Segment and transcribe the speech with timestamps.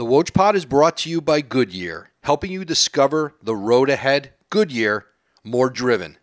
[0.00, 4.32] The Woj Pod is brought to you by Goodyear, helping you discover the road ahead.
[4.48, 5.04] Goodyear,
[5.44, 6.16] more driven.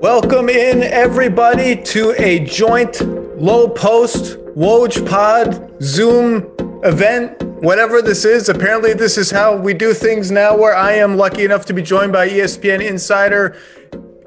[0.00, 3.00] Welcome in, everybody, to a joint
[3.36, 6.48] Lowe Post Woj Pod Zoom
[6.84, 8.48] event, whatever this is.
[8.48, 11.82] Apparently, this is how we do things now, where I am lucky enough to be
[11.82, 13.56] joined by ESPN insider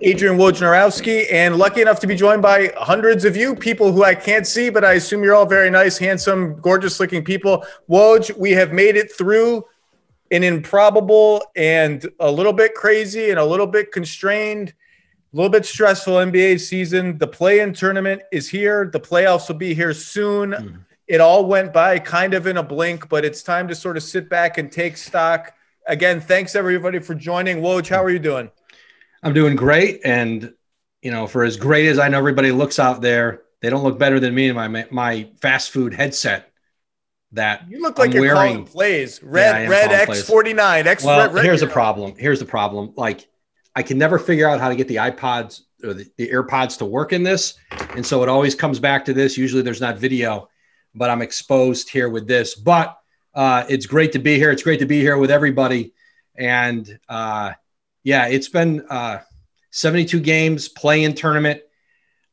[0.05, 4.13] Adrian Wojnarowski, and lucky enough to be joined by hundreds of you, people who I
[4.13, 7.65] can't see, but I assume you're all very nice, handsome, gorgeous looking people.
[7.89, 9.63] Woj, we have made it through
[10.29, 14.73] an improbable and a little bit crazy and a little bit constrained
[15.33, 17.17] a little bit stressful NBA season.
[17.17, 18.89] The play in tournament is here.
[18.91, 20.51] The playoffs will be here soon.
[20.51, 20.85] Mm.
[21.07, 24.03] It all went by kind of in a blink, but it's time to sort of
[24.03, 25.53] sit back and take stock.
[25.87, 27.61] Again, thanks everybody for joining.
[27.61, 28.51] Woj, how are you doing?
[29.23, 30.01] I'm doing great.
[30.03, 30.53] And,
[31.01, 33.97] you know, for as great as I know everybody looks out there, they don't look
[33.97, 36.51] better than me in my, my fast food headset
[37.31, 38.53] that you look like I'm you're wearing.
[38.53, 39.23] calling plays.
[39.23, 40.85] Red, yeah, red X49.
[40.85, 42.13] X, well, red, red, here's a problem.
[42.17, 42.93] Here's the problem.
[42.95, 43.27] Like,
[43.75, 46.85] I can never figure out how to get the iPods or the, the AirPods to
[46.85, 47.55] work in this.
[47.95, 49.37] And so it always comes back to this.
[49.37, 50.49] Usually there's not video,
[50.93, 52.53] but I'm exposed here with this.
[52.55, 52.97] But
[53.33, 54.51] uh, it's great to be here.
[54.51, 55.93] It's great to be here with everybody.
[56.35, 57.53] And uh,
[58.03, 59.19] yeah, it's been uh,
[59.71, 61.61] 72 games, play in tournament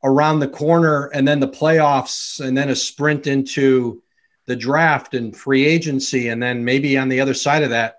[0.02, 4.02] around the corner, and then the playoffs, and then a sprint into
[4.46, 6.28] the draft and free agency.
[6.28, 7.96] And then maybe on the other side of that,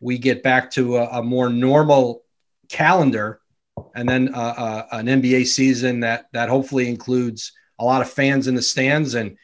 [0.00, 2.24] we get back to a, a more normal
[2.68, 3.40] calendar,
[3.94, 8.48] and then uh, uh, an NBA season that that hopefully includes a lot of fans
[8.48, 9.36] in the stands and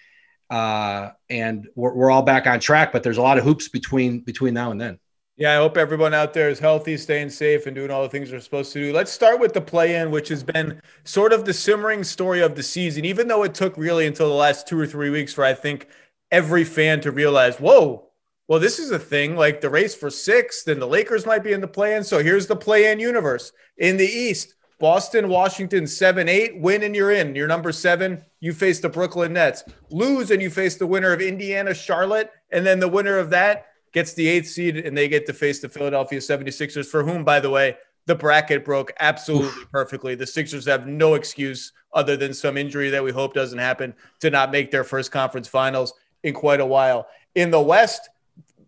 [0.51, 2.93] uh, and we're, we're all back on track.
[2.93, 4.99] But there's a lot of hoops between between now and then.
[5.39, 8.29] Yeah, I hope everyone out there is healthy, staying safe, and doing all the things
[8.29, 8.93] they're supposed to do.
[8.93, 12.57] Let's start with the play in, which has been sort of the simmering story of
[12.57, 15.45] the season, even though it took really until the last two or three weeks for
[15.45, 15.87] I think
[16.33, 18.09] every fan to realize, whoa,
[18.49, 21.53] well, this is a thing like the race for sixth, and the Lakers might be
[21.53, 22.03] in the play in.
[22.03, 23.53] So here's the play in universe.
[23.77, 26.61] In the East, Boston, Washington, 7 8.
[26.61, 27.37] Win and you're in.
[27.37, 28.25] You're number seven.
[28.41, 29.63] You face the Brooklyn Nets.
[29.91, 32.33] Lose and you face the winner of Indiana, Charlotte.
[32.51, 33.67] And then the winner of that
[33.99, 37.41] gets the eighth seed and they get to face the Philadelphia 76ers, for whom, by
[37.41, 37.77] the way,
[38.07, 39.71] the bracket broke absolutely Oof.
[39.73, 40.15] perfectly.
[40.15, 44.31] The Sixers have no excuse other than some injury that we hope doesn't happen to
[44.31, 47.09] not make their first conference finals in quite a while.
[47.35, 48.09] In the West,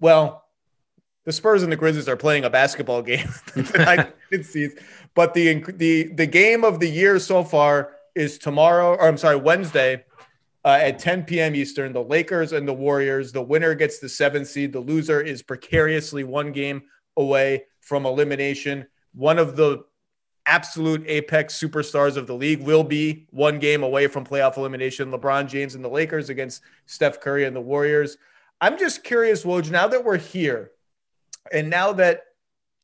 [0.00, 0.46] well,
[1.24, 3.28] the Spurs and the Grizzlies are playing a basketball game
[5.14, 9.36] but the the the game of the year so far is tomorrow, or I'm sorry,
[9.36, 10.04] Wednesday
[10.64, 11.54] uh, at 10 p.m.
[11.54, 11.92] Eastern.
[11.92, 13.32] The Lakers and the Warriors.
[13.32, 14.72] The winner gets the seventh seed.
[14.72, 16.82] The loser is precariously one game
[17.16, 18.86] away from elimination.
[19.12, 19.84] One of the
[20.46, 25.10] absolute apex superstars of the league will be one game away from playoff elimination.
[25.10, 28.16] LeBron James and the Lakers against Steph Curry and the Warriors.
[28.60, 30.72] I'm just curious, Woj, now that we're here,
[31.52, 32.22] and now that,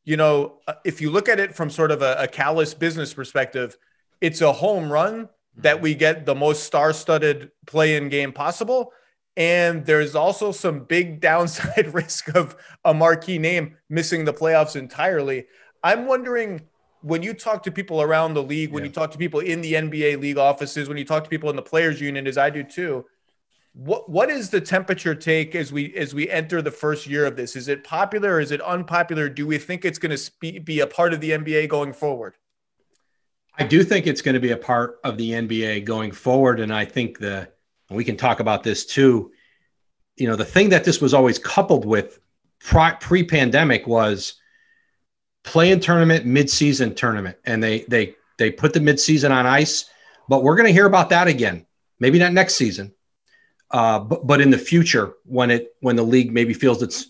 [0.04, 3.12] you know, uh, if you look at it from sort of a, a callous business
[3.12, 3.76] perspective,
[4.20, 8.92] it's a home run that we get the most star studded play in game possible.
[9.36, 15.46] And there's also some big downside risk of a marquee name missing the playoffs entirely.
[15.82, 16.62] I'm wondering
[17.02, 18.88] when you talk to people around the league, when yeah.
[18.88, 21.56] you talk to people in the NBA league offices, when you talk to people in
[21.56, 23.04] the players union, as I do too,
[23.74, 27.36] what what is the temperature take as we as we enter the first year of
[27.36, 27.54] this?
[27.54, 28.40] Is it popular?
[28.40, 29.28] Is it unpopular?
[29.28, 32.34] Do we think it's going to be a part of the NBA going forward?
[33.58, 36.72] I do think it's going to be a part of the NBA going forward, and
[36.72, 37.48] I think the
[37.90, 39.32] we can talk about this too.
[40.16, 42.18] You know, the thing that this was always coupled with
[42.60, 44.34] pre-pandemic was
[45.44, 49.86] play-in tournament, mid-season tournament, and they they they put the mid-season on ice.
[50.28, 51.66] But we're going to hear about that again.
[51.98, 52.92] Maybe not next season,
[53.70, 57.06] uh, but, but in the future, when it when the league maybe feels it's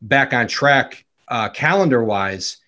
[0.00, 2.58] back on track uh, calendar wise,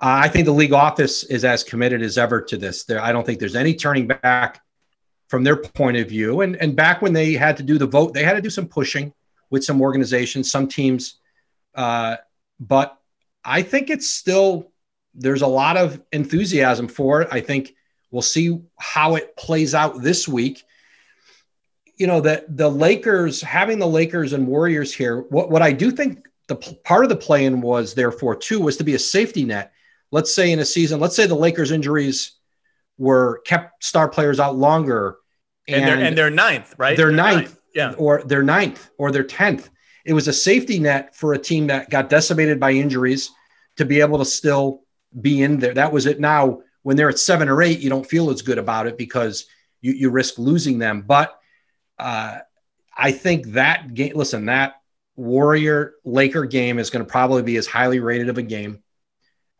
[0.00, 2.84] I think the league office is as committed as ever to this.
[2.84, 4.62] There, I don't think there's any turning back
[5.28, 6.40] from their point of view.
[6.40, 8.66] And and back when they had to do the vote, they had to do some
[8.66, 9.12] pushing
[9.50, 11.16] with some organizations, some teams.
[11.74, 12.16] Uh,
[12.58, 12.98] but
[13.44, 14.72] I think it's still
[15.14, 17.28] there's a lot of enthusiasm for it.
[17.30, 17.74] I think
[18.10, 20.64] we'll see how it plays out this week
[22.00, 25.20] you know that the Lakers having the Lakers and Warriors here.
[25.28, 28.84] What what I do think the part of the plan was therefore too was to
[28.84, 29.72] be a safety net.
[30.12, 32.32] Let's say in a season, let's say the Lakers injuries
[32.98, 35.16] were kept star players out longer,
[35.66, 36.96] and, and they're and they're ninth, right?
[36.96, 39.70] They're, they're ninth, ninth, yeah, or they're ninth, or they're tenth.
[40.04, 43.30] It was a safety net for a team that got decimated by injuries
[43.76, 44.82] to be able to still
[45.20, 45.74] be in there.
[45.74, 46.20] That was it.
[46.20, 49.46] Now, when they're at seven or eight, you don't feel as good about it because
[49.80, 51.02] you, you risk losing them.
[51.02, 51.38] But
[51.98, 52.38] uh,
[52.96, 54.12] I think that game.
[54.14, 54.74] Listen, that
[55.16, 58.82] Warrior Laker game is going to probably be as highly rated of a game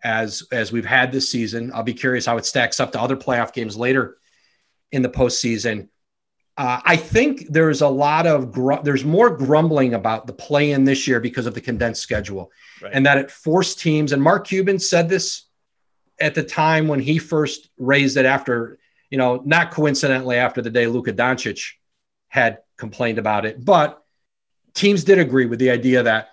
[0.02, 1.70] as as we've had this season.
[1.74, 4.18] I'll be curious how it stacks up to other playoff games later
[4.92, 5.88] in the postseason.
[6.56, 10.84] Uh, I think there's a lot of gr- there's more grumbling about the play in
[10.84, 12.50] this year because of the condensed schedule,
[12.82, 12.92] right.
[12.92, 14.12] and that it forced teams.
[14.12, 15.46] And Mark Cuban said this
[16.20, 18.78] at the time when he first raised it after
[19.10, 21.72] you know not coincidentally after the day Luka Doncic
[22.28, 24.02] had complained about it, but
[24.74, 26.30] teams did agree with the idea that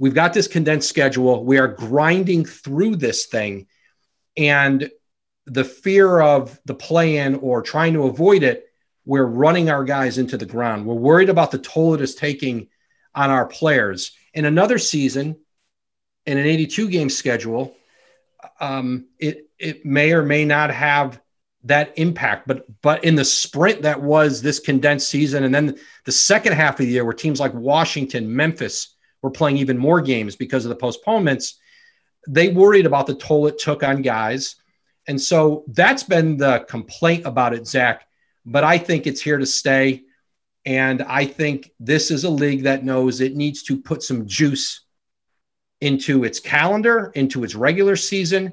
[0.00, 1.44] we've got this condensed schedule.
[1.44, 3.66] We are grinding through this thing.
[4.36, 4.90] And
[5.44, 8.64] the fear of the play in or trying to avoid it,
[9.04, 10.86] we're running our guys into the ground.
[10.86, 12.68] We're worried about the toll it is taking
[13.14, 14.12] on our players.
[14.32, 15.36] In another season,
[16.24, 17.76] in an 82 game schedule,
[18.58, 21.20] um, it, it may or may not have
[21.64, 22.48] that impact.
[22.48, 26.80] But but in the sprint that was this condensed season, and then the second half
[26.80, 30.68] of the year where teams like Washington, Memphis were playing even more games because of
[30.70, 31.58] the postponements,
[32.28, 34.56] they worried about the toll it took on guys.
[35.06, 38.06] And so that's been the complaint about it, Zach.
[38.44, 40.02] But I think it's here to stay.
[40.64, 44.82] And I think this is a league that knows it needs to put some juice
[45.80, 48.52] into its calendar, into its regular season.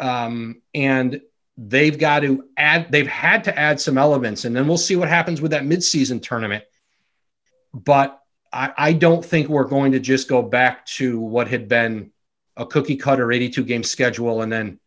[0.00, 1.20] Um, and
[1.56, 5.08] they've got to add, they've had to add some elements, and then we'll see what
[5.08, 6.64] happens with that midseason tournament.
[7.74, 8.17] But
[8.52, 12.10] I, I don't think we're going to just go back to what had been
[12.56, 14.80] a cookie cutter 82 game schedule and then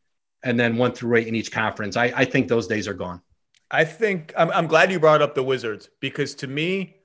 [0.44, 1.96] and then one through eight in each conference.
[1.96, 3.22] I, I think those days are gone.
[3.70, 6.96] I think I'm, I'm glad you brought up the Wizards because to me,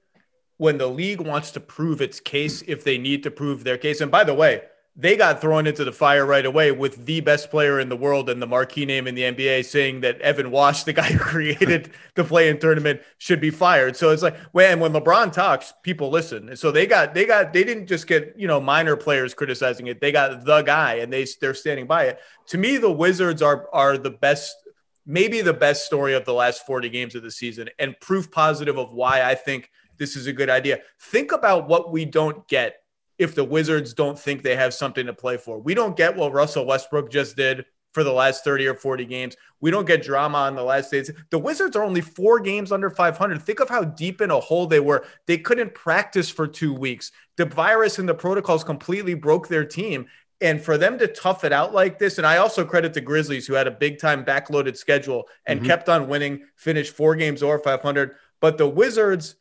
[0.57, 4.01] when the league wants to prove its case, if they need to prove their case,
[4.01, 4.63] and by the way,
[4.99, 8.31] they got thrown into the fire right away with the best player in the world
[8.31, 11.91] and the marquee name in the NBA saying that Evan Wasch, the guy who created
[12.15, 13.95] the play-in tournament, should be fired.
[13.95, 16.49] So it's like when when LeBron talks, people listen.
[16.49, 19.87] And So they got they got they didn't just get you know minor players criticizing
[19.89, 20.01] it.
[20.01, 22.19] They got the guy and they they're standing by it.
[22.49, 24.57] To me, the Wizards are are the best,
[25.05, 28.79] maybe the best story of the last 40 games of the season and proof positive
[28.79, 30.79] of why I think this is a good idea.
[30.99, 32.77] Think about what we don't get
[33.19, 35.59] if the Wizards don't think they have something to play for.
[35.59, 37.65] We don't get what Russell Westbrook just did
[37.97, 39.37] for the last 30 or 40 games.
[39.63, 41.11] We don't get drama on the last days.
[41.31, 43.41] The Wizards are only four games under 500.
[43.41, 45.07] Think of how deep in a hole they were.
[45.27, 47.11] They couldn't practice for two weeks.
[47.37, 50.09] The virus and the protocols completely broke their team.
[50.43, 53.47] And for them to tough it out like this, and I also credit the Grizzlies,
[53.47, 55.69] who had a big time backloaded schedule and mm-hmm.
[55.69, 58.17] kept on winning, finished four games over 500.
[58.43, 59.37] But the Wizards,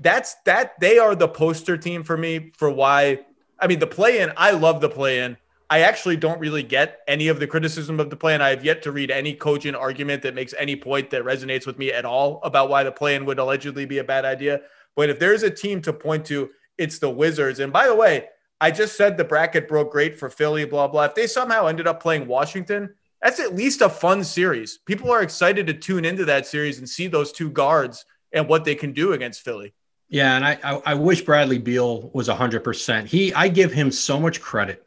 [0.00, 3.20] that's that they are the poster team for me for why
[3.58, 5.36] I mean the play in I love the play in
[5.70, 8.64] I actually don't really get any of the criticism of the play in I have
[8.64, 12.04] yet to read any cogent argument that makes any point that resonates with me at
[12.04, 14.62] all about why the play in would allegedly be a bad idea.
[14.96, 17.58] But if there's a team to point to it's the Wizards.
[17.60, 18.28] And by the way
[18.60, 21.04] I just said the bracket broke great for Philly blah blah.
[21.04, 24.78] If they somehow ended up playing Washington that's at least a fun series.
[24.78, 28.64] People are excited to tune into that series and see those two guards and what
[28.64, 29.74] they can do against Philly
[30.08, 33.08] yeah, and I, I, I wish Bradley Beal was hundred percent.
[33.08, 34.84] He I give him so much credit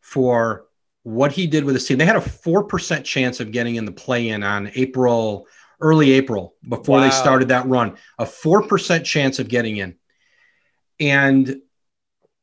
[0.00, 0.66] for
[1.02, 1.98] what he did with his team.
[1.98, 5.46] They had a four percent chance of getting in the play-in on April,
[5.80, 7.04] early April, before wow.
[7.04, 7.96] they started that run.
[8.18, 9.96] A four percent chance of getting in,
[11.00, 11.60] and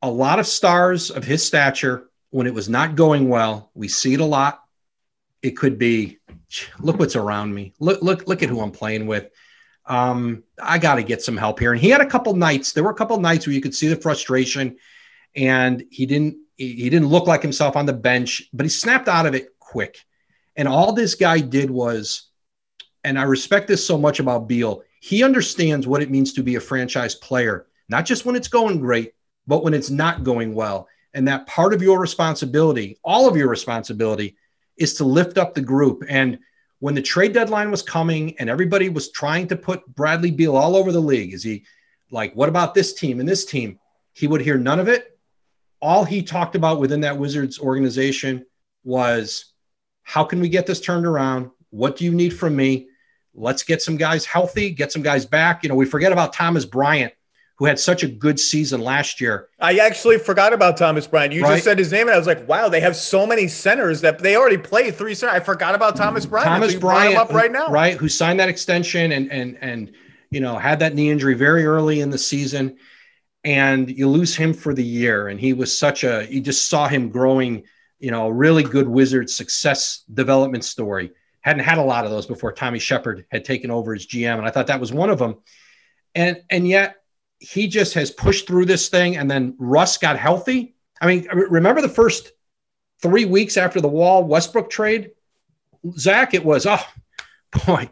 [0.02, 2.10] a lot of stars of his stature.
[2.32, 4.62] When it was not going well, we see it a lot.
[5.42, 6.18] It could be,
[6.80, 7.74] look what's around me.
[7.80, 9.30] Look, look, look at who I'm playing with
[9.88, 11.72] um, I got to get some help here.
[11.72, 12.72] And he had a couple nights.
[12.72, 14.78] There were a couple nights where you could see the frustration,
[15.36, 19.26] and he didn't he didn't look like himself on the bench, but he snapped out
[19.26, 20.06] of it quick.
[20.56, 22.30] And all this guy did was,
[23.04, 24.84] and I respect this so much about Beal.
[25.02, 28.80] He understands what it means to be a franchise player, not just when it's going
[28.80, 29.14] great,
[29.46, 30.88] but when it's not going well.
[31.14, 34.38] And that part of your responsibility, all of your responsibility,
[34.78, 36.04] is to lift up the group.
[36.08, 36.40] And
[36.80, 40.76] when the trade deadline was coming and everybody was trying to put Bradley Beal all
[40.76, 41.66] over the league, is he
[42.12, 43.80] like, what about this team and this team?
[44.14, 45.18] He would hear none of it.
[45.82, 48.46] All he talked about within that Wizards organization
[48.84, 49.54] was
[50.04, 51.50] how can we get this turned around?
[51.70, 52.88] What do you need from me?
[53.34, 55.64] Let's get some guys healthy, get some guys back.
[55.64, 57.14] You know, we forget about Thomas Bryant
[57.58, 59.48] who had such a good season last year.
[59.60, 61.34] I actually forgot about Thomas Bryant.
[61.34, 61.54] You right?
[61.54, 64.20] just said his name, and I was like, "Wow, they have so many centers that
[64.20, 66.32] they already play three centers." I forgot about Thomas mm-hmm.
[66.32, 66.48] Bryant.
[66.48, 67.96] Thomas Bryant, up right now, right?
[67.98, 69.92] Who signed that extension and and and
[70.32, 72.78] you know had that knee injury very early in the season,
[73.44, 75.30] and you lose him for the year.
[75.30, 77.64] And he was such a you just saw him growing.
[78.00, 81.12] You know, a really good Wizard success development story.
[81.40, 84.46] Hadn't had a lot of those before Tommy Sheppard had taken over as GM, and
[84.46, 85.38] I thought that was one of them
[86.16, 86.96] and and yet
[87.46, 89.18] he just has pushed through this thing.
[89.18, 90.76] And then Russ got healthy.
[91.00, 92.32] I mean, remember the first
[93.02, 95.12] three weeks after the Wall Westbrook trade,
[95.98, 96.34] Zach?
[96.34, 96.84] It was oh
[97.66, 97.90] boy,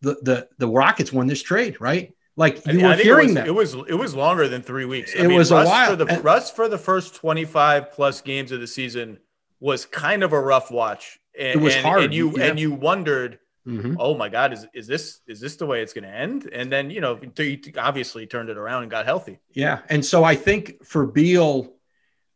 [0.00, 2.12] the the the Rockets won this trade, right?
[2.36, 3.78] Like you I, were hearing it was, that.
[3.78, 5.14] It was it was longer than three weeks.
[5.16, 5.90] I it mean, was Russ a while.
[5.90, 9.18] For the, and, Russ for the first twenty five plus games of the season
[9.60, 11.20] was kind of a rough watch.
[11.38, 12.46] And, it was and, hard, and you yeah.
[12.46, 13.96] and you wondered, mm-hmm.
[13.98, 16.48] oh my God, is is this is this the way it's going to end?
[16.52, 19.38] And then you know, he obviously turned it around and got healthy.
[19.52, 21.72] Yeah, and so I think for Beal,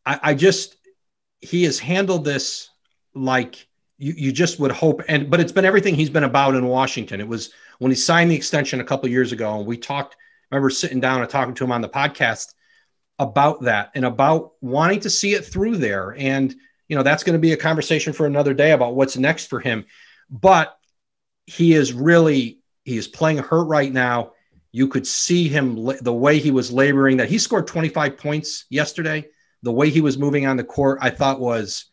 [0.05, 0.77] I, I just
[1.41, 2.71] he has handled this
[3.15, 3.67] like
[3.99, 7.21] you, you just would hope and but it's been everything he's been about in Washington.
[7.21, 10.17] It was when he signed the extension a couple years ago and we talked
[10.51, 12.55] I remember sitting down and talking to him on the podcast
[13.19, 16.55] about that and about wanting to see it through there and
[16.89, 19.61] you know that's going to be a conversation for another day about what's next for
[19.61, 19.85] him
[20.31, 20.78] but
[21.49, 24.33] he is really he is playing hurt right now
[24.71, 29.25] you could see him the way he was laboring that he scored 25 points yesterday
[29.63, 31.87] the way he was moving on the court i thought was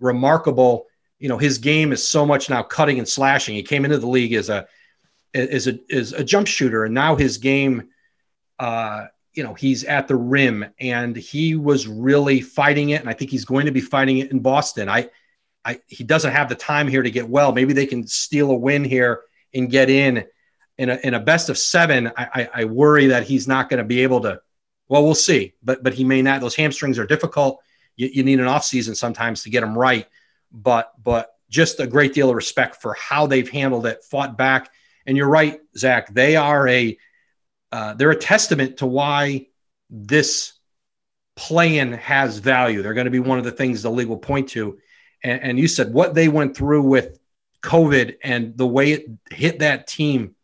[0.00, 0.86] remarkable
[1.18, 3.54] you know his game is so much now cutting and slashing.
[3.54, 4.66] He came into the league as a
[5.34, 7.88] as a as a jump shooter, and now his game,
[8.58, 13.12] uh, you know, he's at the rim, and he was really fighting it, and I
[13.12, 14.88] think he's going to be fighting it in Boston.
[14.88, 15.10] I,
[15.68, 17.52] I he doesn't have the time here to get well.
[17.52, 19.22] Maybe they can steal a win here
[19.54, 20.24] and get in
[20.78, 22.10] in a, in a best of seven.
[22.16, 24.40] I, I, worry that he's not going to be able to.
[24.88, 26.40] Well, we'll see, but but he may not.
[26.40, 27.60] Those hamstrings are difficult.
[27.96, 30.06] You, you need an off season sometimes to get them right
[30.52, 34.70] but but just a great deal of respect for how they've handled it, fought back.
[35.06, 36.12] And you're right, Zach.
[36.12, 36.98] They are a
[37.72, 39.46] uh, they're a testament to why
[39.90, 40.52] this
[41.36, 42.82] plan has value.
[42.82, 44.78] They're going to be one of the things the league will point to.
[45.22, 47.18] And, and you said what they went through with
[47.62, 50.34] COVID and the way it hit that team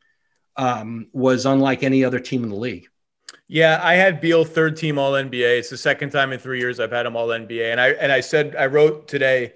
[0.56, 2.88] um, was unlike any other team in the league.
[3.46, 5.58] Yeah, I had Beal third team All NBA.
[5.58, 8.10] It's the second time in three years I've had him All NBA, and I and
[8.10, 9.52] I said I wrote today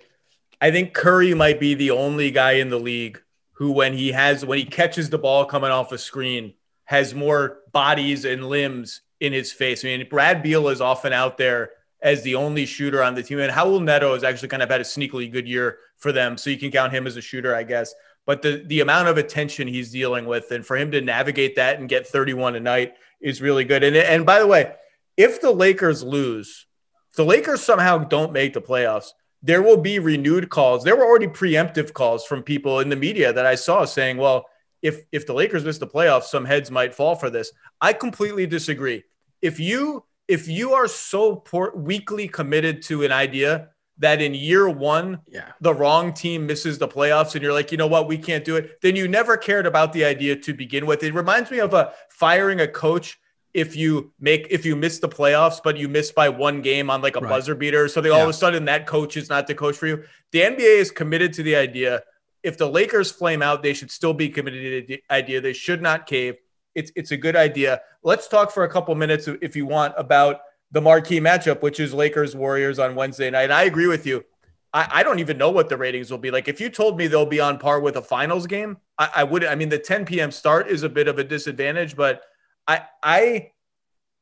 [0.61, 3.23] I think Curry might be the only guy in the league
[3.53, 7.61] who, when he has when he catches the ball coming off a screen, has more
[7.73, 9.85] bodies and limbs in his face.
[9.85, 13.41] I mean, Brad Beal is often out there as the only shooter on the team,
[13.41, 16.51] and Raul Neto has actually kind of had a sneakily good year for them, so
[16.51, 17.95] you can count him as a shooter, I guess.
[18.27, 21.79] But the the amount of attention he's dealing with, and for him to navigate that
[21.79, 23.83] and get 31 a night is really good.
[23.83, 24.75] And and by the way,
[25.17, 26.67] if the Lakers lose,
[27.11, 29.11] if the Lakers somehow don't make the playoffs,
[29.43, 30.85] there will be renewed calls.
[30.85, 34.47] There were already preemptive calls from people in the media that I saw saying, well,
[34.83, 37.53] if if the Lakers miss the playoffs, some heads might fall for this.
[37.81, 39.05] I completely disagree.
[39.41, 44.69] If you if you are so poor, weakly committed to an idea that in year
[44.69, 45.53] one, yeah.
[45.61, 48.55] the wrong team misses the playoffs and you're like, you know what, we can't do
[48.57, 51.03] it, then you never cared about the idea to begin with.
[51.03, 53.19] It reminds me of a firing a coach
[53.55, 57.01] if you make if you miss the playoffs, but you miss by one game on
[57.01, 57.29] like a right.
[57.29, 58.19] buzzer beater or something, yeah.
[58.19, 60.05] all of a sudden that coach is not the coach for you.
[60.31, 62.03] The NBA is committed to the idea.
[62.43, 65.41] If the Lakers flame out, they should still be committed to the idea.
[65.41, 66.37] They should not cave.
[66.79, 67.81] It's it's a good idea.
[68.03, 71.93] Let's talk for a couple minutes, if you want, about the marquee matchup, which is
[71.93, 73.45] Lakers Warriors on Wednesday night.
[73.45, 74.25] And I agree with you.
[74.73, 76.31] I, I, don't even know what the ratings will be.
[76.31, 79.25] Like if you told me they'll be on par with a finals game, I, I
[79.25, 79.45] would.
[79.45, 80.31] I mean, the 10 p.m.
[80.31, 82.23] start is a bit of a disadvantage, but
[82.67, 83.53] I I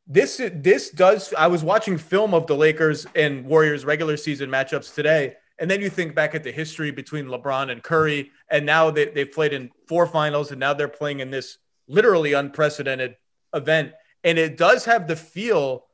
[0.06, 4.94] this this does I was watching film of the Lakers and Warriors regular season matchups
[4.94, 5.34] today.
[5.58, 9.06] And then you think back at the history between LeBron and Curry, and now they,
[9.06, 11.56] they've played in four finals, and now they're playing in this
[11.88, 13.16] literally unprecedented
[13.54, 13.92] event.
[14.24, 15.84] And it does have the feel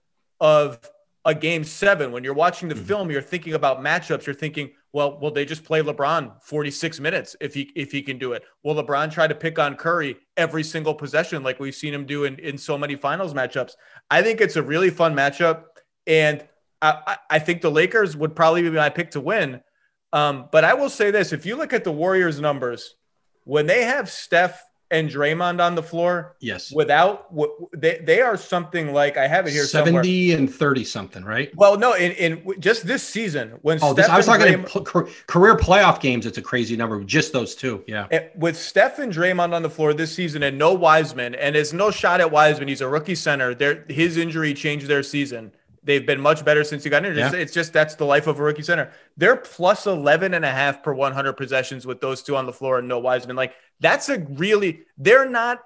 [0.41, 0.79] of
[1.25, 2.13] a game seven.
[2.13, 2.85] When you're watching the mm-hmm.
[2.85, 4.27] film, you're thinking about matchups.
[4.27, 8.19] You're thinking, well, will they just play LeBron 46 minutes if he if he can
[8.19, 8.43] do it?
[8.63, 12.25] Will LeBron try to pick on Curry every single possession like we've seen him do
[12.25, 13.73] in, in so many finals matchups?
[14.11, 15.65] I think it's a really fun matchup.
[16.07, 16.45] And
[16.83, 19.61] I, I think the Lakers would probably be my pick to win.
[20.13, 22.97] Um, but I will say this if you look at the Warriors numbers,
[23.45, 26.37] when they have Steph and Draymond on the floor.
[26.41, 26.71] Yes.
[26.71, 27.35] Without
[27.73, 30.39] they they are something like I have it here 70 somewhere.
[30.39, 31.51] and 30 something, right?
[31.57, 35.57] Well, no, in, in just this season when oh, this, I was talking Draymond, career
[35.57, 37.03] playoff games, it's a crazy number.
[37.03, 37.83] Just those two.
[37.87, 38.07] Yeah.
[38.37, 41.91] With Steph and Draymond on the floor this season and no Wiseman, and it's no
[41.91, 42.69] shot at Wiseman.
[42.69, 43.55] He's a rookie center.
[43.55, 45.53] There his injury changed their season.
[45.85, 47.33] They've been much better since he got injured.
[47.33, 47.41] Yeah.
[47.41, 48.93] It's just that's the life of a rookie center.
[49.17, 52.79] They're plus 11 and a half per 100 possessions with those two on the floor
[52.79, 53.35] and no Wiseman.
[53.35, 55.61] Like that's a really, they're not,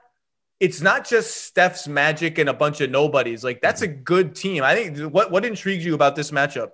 [0.59, 3.45] it's not just Steph's magic and a bunch of nobodies.
[3.45, 4.63] Like that's a good team.
[4.63, 6.71] I think what, what intrigues you about this matchup?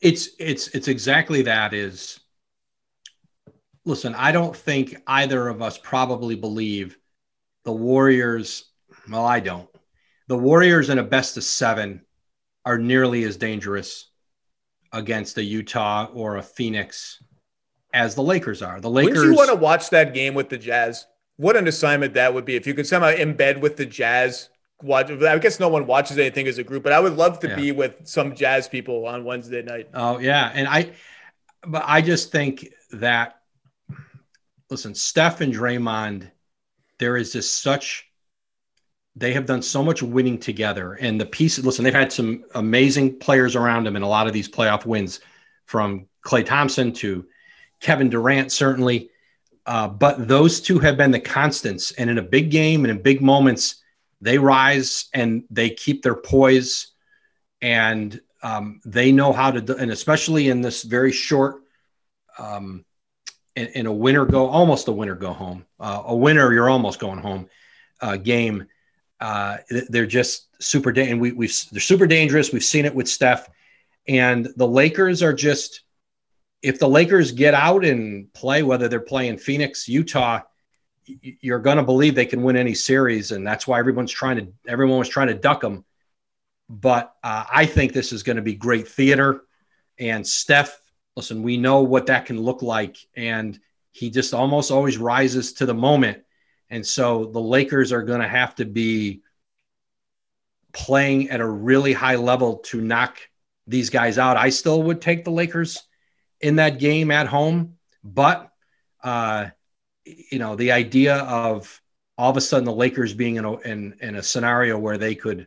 [0.00, 2.20] It's, it's, it's exactly that is
[3.84, 6.96] listen, I don't think either of us probably believe
[7.64, 8.70] the Warriors
[9.10, 9.68] Well, I don't.
[10.28, 12.02] The Warriors in a best of seven
[12.66, 14.10] are nearly as dangerous
[14.92, 17.22] against a Utah or a Phoenix
[17.94, 18.80] as the Lakers are.
[18.80, 19.20] The Lakers.
[19.20, 21.06] Would you want to watch that game with the Jazz?
[21.36, 24.50] What an assignment that would be if you could somehow embed with the Jazz.
[24.82, 25.10] Watch.
[25.10, 27.56] I guess no one watches anything as a group, but I would love to yeah.
[27.56, 29.88] be with some Jazz people on Wednesday night.
[29.94, 30.90] Oh yeah, and I,
[31.66, 33.40] but I just think that
[34.68, 36.30] listen, Steph and Draymond,
[36.98, 38.05] there is just such
[39.16, 40.92] they have done so much winning together.
[40.92, 44.34] And the piece, listen, they've had some amazing players around them in a lot of
[44.34, 45.20] these playoff wins,
[45.64, 47.26] from Klay Thompson to
[47.80, 49.10] Kevin Durant, certainly.
[49.64, 51.90] Uh, but those two have been the constants.
[51.92, 53.82] And in a big game and in big moments,
[54.20, 56.92] they rise and they keep their poise
[57.60, 61.62] and um, they know how to, do, and especially in this very short,
[62.38, 62.84] um,
[63.56, 67.00] in, in, a winner go, almost a winner go home, uh, a winner, you're almost
[67.00, 67.48] going home
[68.00, 68.66] uh, game
[69.20, 69.58] uh,
[69.88, 72.52] they're just super, da- and we, we they're super dangerous.
[72.52, 73.48] We've seen it with Steph,
[74.06, 75.82] and the Lakers are just.
[76.62, 80.40] If the Lakers get out and play, whether they're playing Phoenix, Utah,
[81.04, 84.52] you're going to believe they can win any series, and that's why everyone's trying to.
[84.66, 85.84] Everyone was trying to duck them,
[86.68, 89.42] but uh, I think this is going to be great theater.
[89.98, 90.80] And Steph,
[91.14, 93.58] listen, we know what that can look like, and
[93.92, 96.22] he just almost always rises to the moment
[96.70, 99.22] and so the Lakers are going to have to be
[100.72, 103.18] playing at a really high level to knock
[103.66, 104.36] these guys out.
[104.36, 105.82] I still would take the Lakers
[106.40, 108.50] in that game at home, but
[109.02, 109.46] uh,
[110.04, 111.80] you know the idea of
[112.18, 115.14] all of a sudden the Lakers being in a in, in a scenario where they
[115.14, 115.46] could,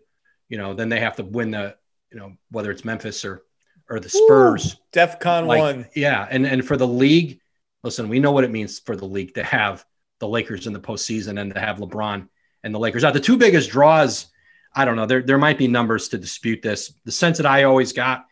[0.50, 1.76] you know, then they have to win the,
[2.12, 3.44] you know, whether it's Memphis or
[3.90, 4.78] or the Spurs.
[4.94, 5.88] DefCon like, one.
[5.96, 7.40] Yeah, and and for the league,
[7.84, 9.86] listen, we know what it means for the league to have
[10.20, 12.28] the Lakers in the postseason and to have LeBron
[12.64, 13.14] and the Lakers out.
[13.14, 14.28] The two biggest draws,
[14.76, 15.06] I don't know.
[15.06, 16.94] There, there might be numbers to dispute this.
[17.06, 18.26] The sense that I always got,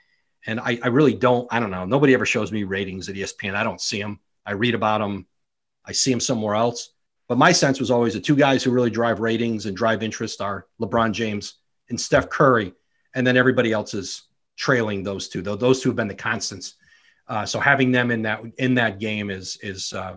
[0.45, 1.85] and I, I really don't, I don't know.
[1.85, 3.55] Nobody ever shows me ratings at ESPN.
[3.55, 4.19] I don't see them.
[4.45, 5.25] I read about them.
[5.85, 6.91] I see them somewhere else.
[7.27, 10.41] But my sense was always the two guys who really drive ratings and drive interest
[10.41, 11.55] are LeBron James
[11.89, 12.73] and Steph Curry.
[13.15, 14.23] And then everybody else is
[14.55, 15.41] trailing those two.
[15.41, 16.75] Though those two have been the constants.
[17.27, 20.15] Uh, so having them in that in that game is is uh,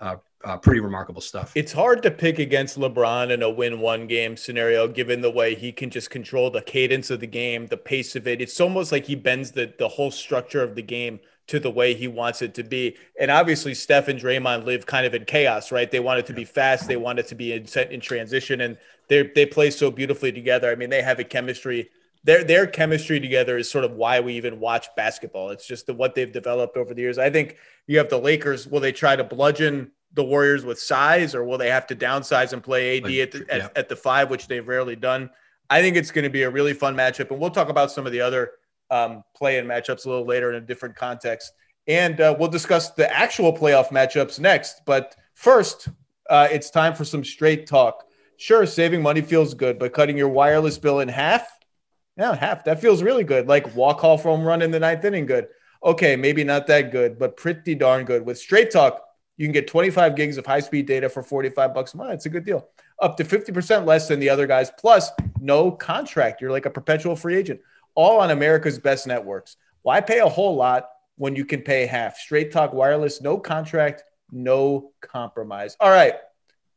[0.00, 1.52] uh, uh, pretty remarkable stuff.
[1.54, 5.54] It's hard to pick against LeBron in a win one game scenario, given the way
[5.54, 8.40] he can just control the cadence of the game, the pace of it.
[8.40, 11.94] It's almost like he bends the, the whole structure of the game to the way
[11.94, 12.96] he wants it to be.
[13.20, 15.90] And obviously, Steph and Draymond live kind of in chaos, right?
[15.90, 18.78] They want it to be fast, they want it to be in, in transition, and
[19.08, 20.70] they they play so beautifully together.
[20.70, 21.90] I mean, they have a chemistry.
[22.24, 25.50] Their their chemistry together is sort of why we even watch basketball.
[25.50, 27.18] It's just the, what they've developed over the years.
[27.18, 28.66] I think you have the Lakers.
[28.66, 32.52] Will they try to bludgeon the Warriors with size, or will they have to downsize
[32.52, 35.30] and play AD at the, at, at the five, which they've rarely done?
[35.70, 38.06] I think it's going to be a really fun matchup, and we'll talk about some
[38.06, 38.52] of the other
[38.90, 41.52] um, play-in matchups a little later in a different context,
[41.86, 44.82] and uh, we'll discuss the actual playoff matchups next.
[44.84, 45.88] But first,
[46.28, 48.04] uh, it's time for some straight talk.
[48.36, 51.48] Sure, saving money feels good, but cutting your wireless bill in half,
[52.18, 53.48] yeah, half that feels really good.
[53.48, 55.48] Like walk off home run in the ninth inning, good.
[55.84, 58.24] Okay, maybe not that good, but pretty darn good.
[58.24, 59.02] With Straight Talk,
[59.42, 62.12] you can get 25 gigs of high speed data for 45 bucks a month.
[62.12, 62.68] It's a good deal.
[63.00, 66.40] Up to 50% less than the other guys, plus no contract.
[66.40, 67.60] You're like a perpetual free agent,
[67.96, 69.56] all on America's best networks.
[69.82, 72.18] Why pay a whole lot when you can pay half?
[72.18, 75.76] Straight Talk Wireless, no contract, no compromise.
[75.80, 76.14] All right,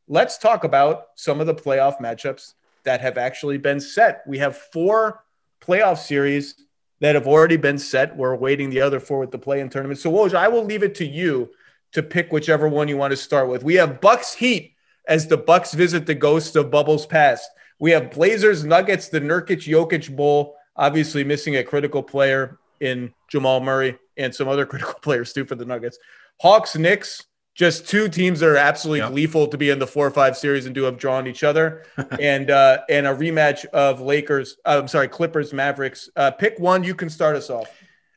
[0.08, 4.24] let's talk about some of the playoff matchups that have actually been set.
[4.26, 5.22] We have four
[5.60, 6.56] playoff series
[6.98, 8.16] that have already been set.
[8.16, 10.00] We're waiting the other four with the play in tournament.
[10.00, 11.48] So, Woj, I will leave it to you
[11.92, 13.64] to pick whichever one you want to start with.
[13.64, 14.74] We have Bucks Heat
[15.08, 17.48] as the Bucks visit the ghost of Bubbles past.
[17.78, 23.60] We have Blazers Nuggets, the Nurkic Jokic Bowl, obviously missing a critical player in Jamal
[23.60, 25.98] Murray and some other critical players too for the Nuggets.
[26.40, 29.12] Hawks Knicks, just two teams that are absolutely yep.
[29.12, 31.86] gleeful to be in the four or five series and do have drawn each other,
[32.20, 34.58] and uh, and a rematch of Lakers.
[34.64, 36.10] Uh, I'm sorry, Clippers Mavericks.
[36.16, 36.84] Uh, pick one.
[36.84, 37.70] You can start us off.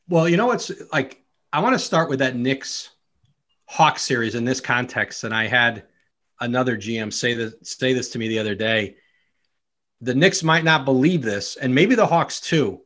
[0.10, 1.24] Well, you know what's like.
[1.54, 2.90] I want to start with that Knicks
[3.70, 5.24] Hawk series in this context.
[5.24, 5.84] And I had
[6.40, 8.96] another GM say this say this to me the other day.
[10.02, 12.82] The Knicks might not believe this, and maybe the Hawks too.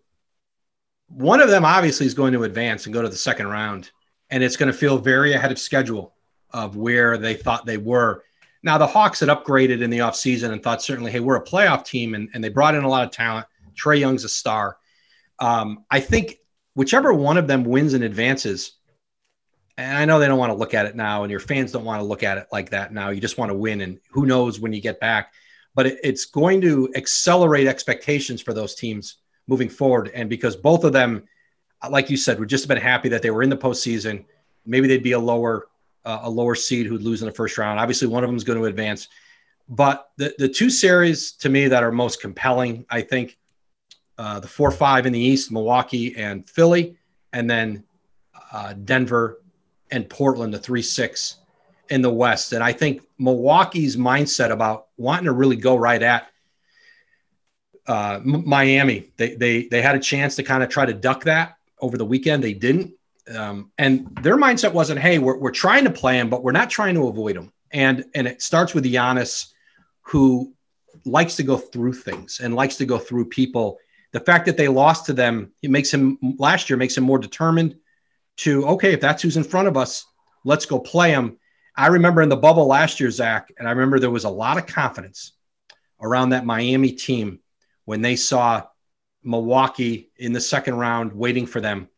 [1.08, 3.92] One of them obviously is going to advance and go to the second round,
[4.30, 6.16] and it's going to feel very ahead of schedule
[6.52, 8.26] of where they thought they were.
[8.62, 11.86] Now, the Hawks had upgraded in the offseason and thought certainly, hey, we're a playoff
[11.86, 13.46] team, and, and they brought in a lot of talent.
[13.74, 14.78] Trae Young's a star.
[15.40, 16.40] Um, I think
[16.74, 18.74] whichever one of them wins and advances,
[19.78, 21.86] and I know they don't want to look at it now, and your fans don't
[21.86, 23.10] want to look at it like that now.
[23.10, 25.34] You just want to win, and who knows when you get back.
[25.76, 30.12] but it, it's going to accelerate expectations for those teams moving forward.
[30.14, 31.24] And because both of them,
[31.90, 34.26] like you said, would just have been happy that they were in the postseason.
[34.66, 35.68] Maybe they'd be a lower
[36.06, 37.80] uh, a lower seed who'd lose in the first round.
[37.80, 39.08] Obviously, one of them is going to advance.
[39.70, 43.38] But the, the two series to me that are most compelling, I think,
[44.18, 46.98] uh, the four five in the East, Milwaukee and Philly,
[47.32, 47.86] and then
[48.52, 49.42] uh, Denver
[49.94, 51.38] and Portland, the three six
[51.90, 52.54] in the West.
[52.54, 56.30] And I think Milwaukee's mindset about wanting to really go right at
[57.88, 61.58] uh, Miami, they, they, they had a chance to kind of try to duck that
[61.80, 62.44] over the weekend.
[62.44, 62.94] They didn't.
[63.34, 66.70] Um, and their mindset wasn't, hey, we're, we're trying to play them, but we're not
[66.70, 67.52] trying to avoid them.
[67.72, 69.52] And, and it starts with Giannis,
[70.02, 70.54] who
[71.06, 73.80] likes to go through things and likes to go through people.
[74.12, 77.20] The fact that they lost to them, it makes him last year makes him more
[77.20, 77.76] determined
[78.38, 80.06] to, okay, if that's who's in front of us,
[80.44, 81.38] let's go play them.
[81.76, 84.58] I remember in the bubble last year, Zach, and I remember there was a lot
[84.58, 85.34] of confidence
[86.02, 87.40] around that Miami team
[87.86, 88.64] when they saw
[89.24, 91.90] Milwaukee in the second round waiting for them.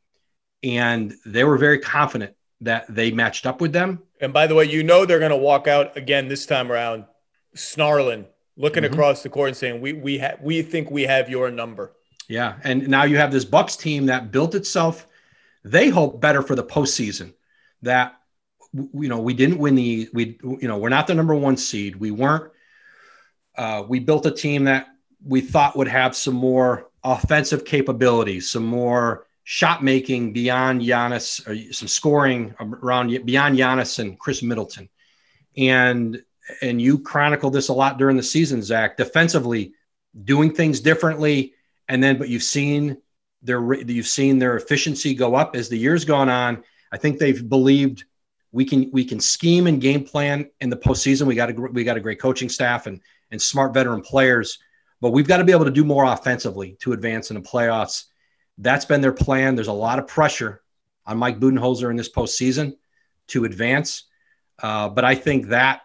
[0.63, 4.01] And they were very confident that they matched up with them.
[4.21, 7.05] And by the way, you know they're going to walk out again this time around,
[7.53, 8.25] snarling,
[8.57, 8.93] looking mm-hmm.
[8.93, 11.93] across the court and saying, "We we have we think we have your number."
[12.27, 15.07] Yeah, and now you have this Bucks team that built itself.
[15.65, 17.33] They hope better for the postseason.
[17.81, 18.13] That
[18.71, 21.95] you know we didn't win the we you know we're not the number one seed.
[21.95, 22.51] We weren't.
[23.57, 24.87] Uh, we built a team that
[25.25, 31.73] we thought would have some more offensive capabilities, some more shot making beyond Giannis, or
[31.73, 34.87] some scoring around beyond Giannis and Khris Middleton.
[35.57, 36.21] And
[36.61, 38.97] and you chronicled this a lot during the season, Zach.
[38.97, 39.73] Defensively,
[40.23, 41.53] doing things differently,
[41.87, 42.97] and then but you've seen
[43.45, 46.63] their you've seen their efficiency go up as the years gone on.
[46.91, 48.05] I think they've believed
[48.51, 51.27] we can we can scheme and game plan in the postseason.
[51.27, 54.59] We got a we got a great coaching staff and and smart veteran players
[55.01, 58.05] but we've got to be able to do more offensively to advance in the playoffs.
[58.57, 59.55] That's been their plan.
[59.55, 60.63] There's a lot of pressure
[61.05, 62.77] on Mike Budenholzer in this postseason
[63.27, 64.03] to advance.
[64.61, 65.81] Uh, but I think that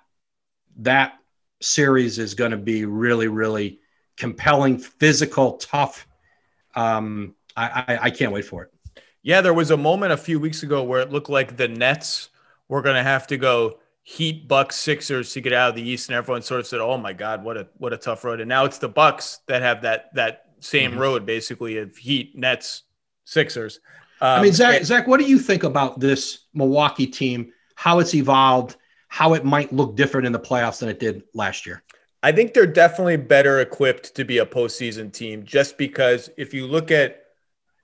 [0.79, 1.19] that
[1.61, 3.81] series is going to be really, really
[4.17, 6.07] compelling, physical, tough.
[6.75, 9.03] Um, I, I, I can't wait for it.
[9.23, 12.31] Yeah, there was a moment a few weeks ago where it looked like the Nets
[12.69, 16.09] were going to have to go Heat, Bucks, Sixers to get out of the East,
[16.09, 18.49] and everyone sort of said, "Oh my God, what a what a tough road." And
[18.49, 21.01] now it's the Bucks that have that that same mm-hmm.
[21.01, 22.85] road, basically of Heat, Nets,
[23.25, 23.81] Sixers.
[24.21, 27.53] Um, I mean, Zach, and- Zach, what do you think about this Milwaukee team?
[27.75, 28.77] How it's evolved,
[29.09, 31.83] how it might look different in the playoffs than it did last year?
[32.23, 36.67] I think they're definitely better equipped to be a postseason team, just because if you
[36.67, 37.20] look at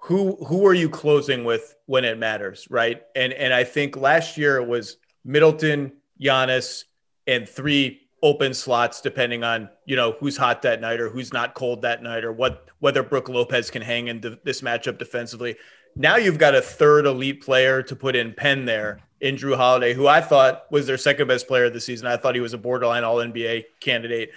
[0.07, 3.03] who who are you closing with when it matters, right?
[3.17, 6.85] And and I think last year it was Middleton, Giannis,
[7.27, 11.55] and three open slots depending on you know who's hot that night or who's not
[11.55, 15.57] cold that night or what whether Brook Lopez can hang in the, this matchup defensively.
[15.97, 19.93] Now you've got a third elite player to put in pen there in Jrue Holiday,
[19.93, 22.07] who I thought was their second best player of the season.
[22.07, 24.31] I thought he was a borderline All NBA candidate,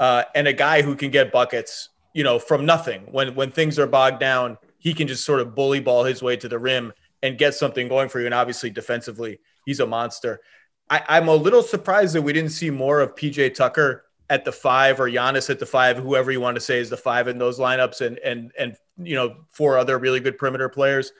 [0.00, 3.02] uh, and a guy who can get buckets, you know, from nothing.
[3.12, 6.36] When when things are bogged down, he can just sort of bully ball his way
[6.36, 6.92] to the rim
[7.22, 8.26] and get something going for you.
[8.26, 10.40] And obviously, defensively, he's a monster.
[10.90, 14.50] I, am a little surprised that we didn't see more of PJ Tucker at the
[14.50, 17.38] five or Giannis at the five, whoever you want to say is the five in
[17.38, 21.12] those lineups, and and and you know four other really good perimeter players.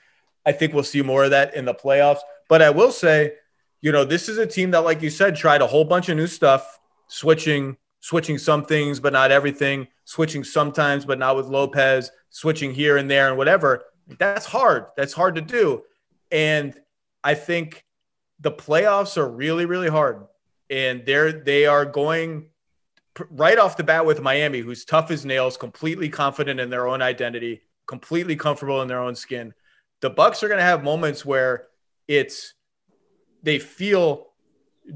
[0.45, 2.19] I think we'll see more of that in the playoffs.
[2.49, 3.35] But I will say,
[3.81, 6.17] you know, this is a team that, like you said, tried a whole bunch of
[6.17, 12.11] new stuff, switching, switching some things, but not everything, switching sometimes, but not with Lopez,
[12.33, 13.83] switching here and there and whatever.
[14.17, 14.87] That's hard.
[14.97, 15.83] That's hard to do.
[16.31, 16.77] And
[17.23, 17.85] I think
[18.39, 20.25] the playoffs are really, really hard.
[20.69, 22.49] And they're they are going
[23.29, 27.01] right off the bat with Miami, who's tough as nails, completely confident in their own
[27.01, 29.53] identity, completely comfortable in their own skin.
[30.01, 31.67] The Bucks are going to have moments where
[32.07, 32.55] it's
[33.43, 34.27] they feel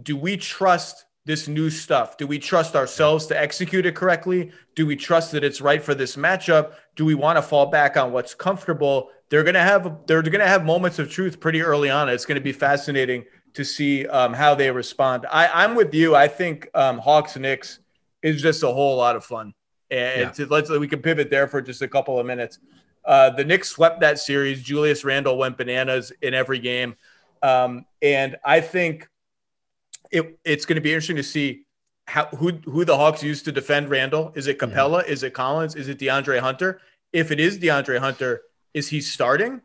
[0.01, 2.17] do we trust this new stuff?
[2.17, 4.51] Do we trust ourselves to execute it correctly?
[4.75, 6.73] Do we trust that it's right for this matchup?
[6.95, 9.11] Do we want to fall back on what's comfortable?
[9.29, 12.07] They're going to have they're going to have moments of truth pretty early on.
[12.07, 15.25] It's going to be fascinating to see um, how they respond.
[15.29, 16.15] I, am with you.
[16.15, 17.79] I think um, Hawks Knicks
[18.23, 19.53] is just a whole lot of fun.
[19.91, 20.45] And yeah.
[20.49, 22.59] let's we can pivot there for just a couple of minutes.
[23.03, 24.63] Uh, the Knicks swept that series.
[24.63, 26.95] Julius Randle went bananas in every game,
[27.41, 29.09] um, and I think
[30.11, 31.65] it, it's going to be interesting to see
[32.07, 34.31] how who who the Hawks used to defend Randle.
[34.35, 35.01] Is it Capela?
[35.01, 35.11] Mm-hmm.
[35.11, 35.75] Is it Collins?
[35.75, 36.79] Is it DeAndre Hunter?
[37.11, 38.41] If it is DeAndre Hunter,
[38.73, 39.61] is he starting?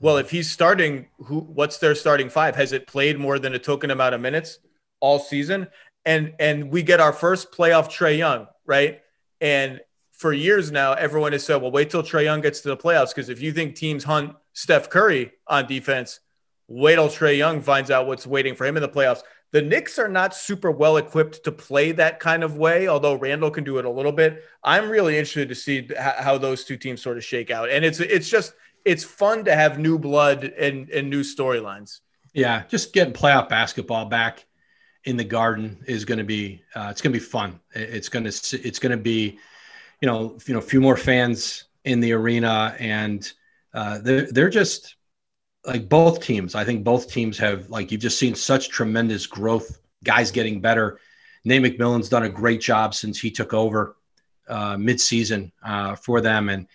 [0.00, 2.56] Well, if he's starting, who what's their starting five?
[2.56, 4.58] Has it played more than a token amount of minutes
[5.00, 5.68] all season?
[6.04, 8.48] And and we get our first playoff Trae Young.
[8.66, 9.00] right?
[9.40, 9.80] And
[10.12, 13.08] for years now, everyone has said, well, wait till Trae Young gets to the playoffs.
[13.08, 16.20] Because if you think teams hunt Steph Curry on defense,
[16.68, 19.22] wait till Trae Young finds out what's waiting for him in the playoffs.
[19.52, 23.50] The Knicks are not super well equipped to play that kind of way, although Randle
[23.50, 24.42] can do it a little bit.
[24.64, 27.68] I'm really interested to see how those two teams sort of shake out.
[27.68, 32.00] And it's it's just it's fun to have new blood and, and new storylines.
[32.32, 34.46] Yeah, just getting playoff basketball back
[35.04, 37.60] in the Garden is going to be uh, it's going to be fun.
[37.74, 38.30] It's going to
[38.66, 39.38] it's going to be
[40.00, 43.30] you know you know a few more fans in the arena and
[43.74, 44.96] uh, they're they're just
[45.64, 46.54] like both teams.
[46.54, 49.78] I think both teams have like you've just seen such tremendous growth.
[50.04, 50.98] Guys getting better.
[51.44, 53.96] Nate McMillan's done a great job since he took over
[54.48, 56.66] uh, midseason uh, for them, and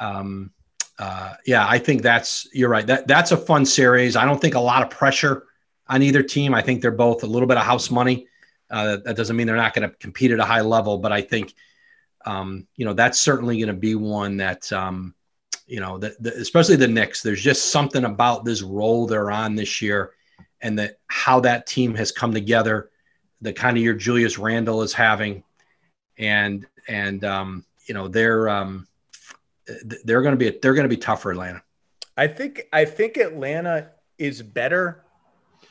[0.00, 0.50] um,
[0.98, 2.86] uh, yeah, I think that's you're right.
[2.86, 4.16] That that's a fun series.
[4.16, 5.46] I don't think a lot of pressure
[5.88, 6.54] on either team.
[6.54, 8.28] I think they're both a little bit of house money.
[8.70, 11.20] Uh, that doesn't mean they're not going to compete at a high level, but I
[11.20, 11.54] think
[12.24, 15.14] um, you know that's certainly going to be one that um,
[15.66, 17.22] you know, the, the, especially the Knicks.
[17.22, 20.12] There's just something about this role they're on this year,
[20.60, 22.90] and that how that team has come together.
[23.40, 25.42] The kind of year Julius Randle is having,
[26.18, 28.86] and and um, you know they're um,
[30.04, 31.62] they're going to be they're going to be tough for Atlanta.
[32.16, 35.04] I think I think Atlanta is better,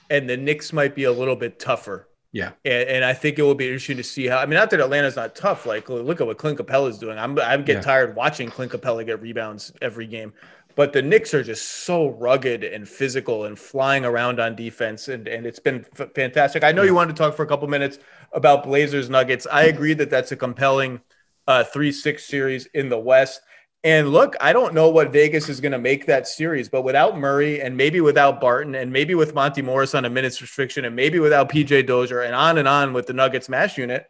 [0.10, 2.08] and the Knicks might be a little bit tougher.
[2.34, 4.40] Yeah, and, and, I think it will be interesting to see how.
[4.40, 5.68] I mean, not that Atlanta's not tough.
[5.68, 7.20] Like, look at what Clint Capela is doing.
[7.20, 7.82] I'm I get yeah.
[7.82, 10.34] tired watching Clint Capela get rebounds every game.
[10.76, 15.28] But the Knicks are just so rugged and physical and flying around on defense, and
[15.28, 16.64] and it's been f- fantastic.
[16.64, 16.90] I know yeah.
[16.90, 18.00] you wanted to talk for a couple minutes
[18.32, 19.46] about Blazers Nuggets.
[19.52, 21.02] I agree that that's a compelling
[21.48, 23.42] uh, three six series in the West.
[23.86, 27.18] And look, I don't know what Vegas is going to make that series, but without
[27.18, 30.96] Murray and maybe without Barton and maybe with Monte Morris on a minutes restriction and
[30.96, 34.06] maybe without PJ Dozier and on and on with the Nuggets mash unit,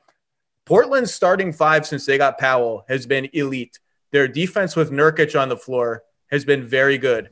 [0.66, 3.80] Portland's starting five since they got Powell has been elite.
[4.12, 7.32] Their defense with Nurkic on the floor has been very good.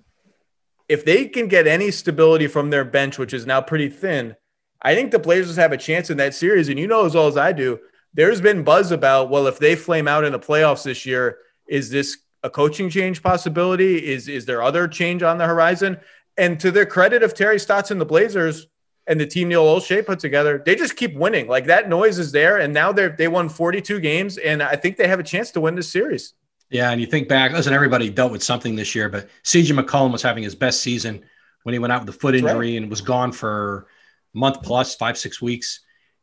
[0.89, 4.36] If they can get any stability from their bench, which is now pretty thin,
[4.82, 6.69] I think the Blazers have a chance in that series.
[6.69, 7.80] And you know as well as I do,
[8.15, 11.89] there's been buzz about, well, if they flame out in the playoffs this year, is
[11.91, 14.12] this a coaching change possibility?
[14.12, 15.97] Is is there other change on the horizon?
[16.38, 18.67] And to their credit of Terry Stotts and the Blazers
[19.08, 21.47] and the team Neil Olshey put together, they just keep winning.
[21.47, 24.97] Like that noise is there, and now they're they won 42 games, and I think
[24.97, 26.34] they have a chance to win this series.
[26.69, 30.13] Yeah, and you think back, listen, everybody dealt with something this year, but CJ McCollum
[30.13, 31.25] was having his best season
[31.63, 32.82] when he went out with the foot injury right.
[32.82, 33.88] and was gone for
[34.34, 35.82] a month plus, five, six weeks,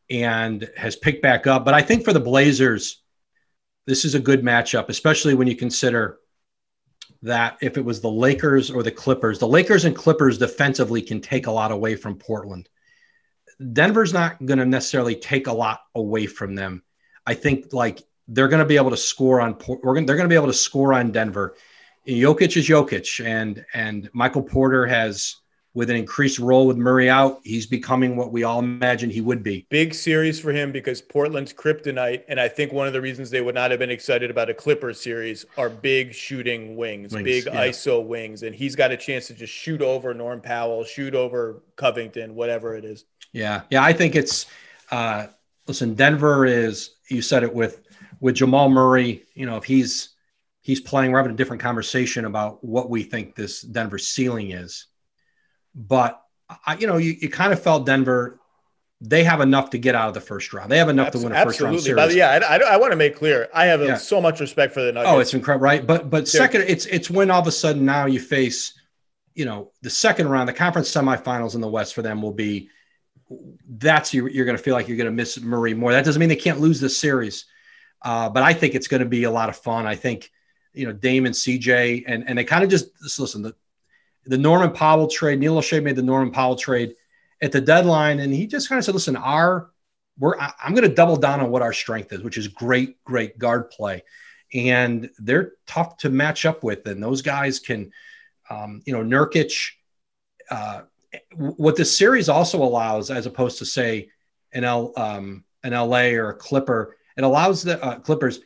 [0.09, 1.66] and has picked back up.
[1.66, 3.02] But I think for the Blazers,
[3.88, 6.18] this is a good matchup, especially when you consider
[7.22, 11.22] that if it was the Lakers or the Clippers, the Lakers and Clippers defensively can
[11.22, 12.68] take a lot away from Portland.
[13.72, 16.83] Denver's not going to necessarily take a lot away from them.
[17.27, 19.55] I think like they're going to be able to score on.
[19.55, 20.05] Going.
[20.05, 21.57] They're going to be able to score on Denver.
[22.07, 25.37] Jokic is Jokic, and and Michael Porter has
[25.78, 29.44] with an increased role with Murray out, he's becoming what we all imagined he would
[29.44, 29.64] be.
[29.70, 33.42] Big series for him because Portland's kryptonite, and I think one of the reasons they
[33.42, 37.46] would not have been excited about a Clippers series are big shooting wings, wings big
[37.46, 37.68] yeah.
[37.68, 41.62] ISO wings, and he's got a chance to just shoot over Norm Powell, shoot over
[41.76, 43.04] Covington, whatever it is.
[43.32, 44.46] Yeah, yeah, I think it's.
[44.90, 45.28] Uh,
[45.68, 46.96] listen, Denver is.
[47.08, 47.82] You said it with
[48.18, 49.22] with Jamal Murray.
[49.34, 50.08] You know, if he's
[50.60, 54.88] he's playing, we're having a different conversation about what we think this Denver ceiling is
[55.74, 56.22] but
[56.66, 58.40] I, you know, you, you kind of felt Denver.
[59.00, 60.72] They have enough to get out of the first round.
[60.72, 61.31] They have enough Absolutely.
[61.31, 62.14] to win a first round series.
[62.16, 63.48] yeah, I, I, I, want to make clear.
[63.54, 63.96] I have yeah.
[63.96, 65.12] so much respect for the Nuggets.
[65.12, 65.87] Oh, it's incredible, right?
[65.87, 68.74] But but They're, second, it's it's when all of a sudden now you face,
[69.35, 72.70] you know, the second round, the conference semifinals in the West for them will be.
[73.68, 75.92] That's you, you're going to feel like you're going to miss Murray more.
[75.92, 77.44] That doesn't mean they can't lose this series,
[78.02, 79.87] uh, but I think it's going to be a lot of fun.
[79.87, 80.31] I think
[80.72, 83.42] you know Dame and CJ, and and they kind of just listen.
[83.42, 83.54] The
[84.28, 85.40] the Norman Powell trade.
[85.40, 86.94] Neil Olshey made the Norman Powell trade
[87.40, 89.70] at the deadline, and he just kind of said, "Listen, our
[90.18, 93.38] we're I'm going to double down on what our strength is, which is great, great
[93.38, 94.04] guard play,
[94.52, 97.90] and they're tough to match up with, and those guys can,
[98.50, 99.70] um, you know, Nurkic."
[100.50, 100.82] Uh,
[101.34, 104.10] what this series also allows, as opposed to say
[104.52, 108.40] an L, um, an LA or a Clipper, it allows the uh, Clippers.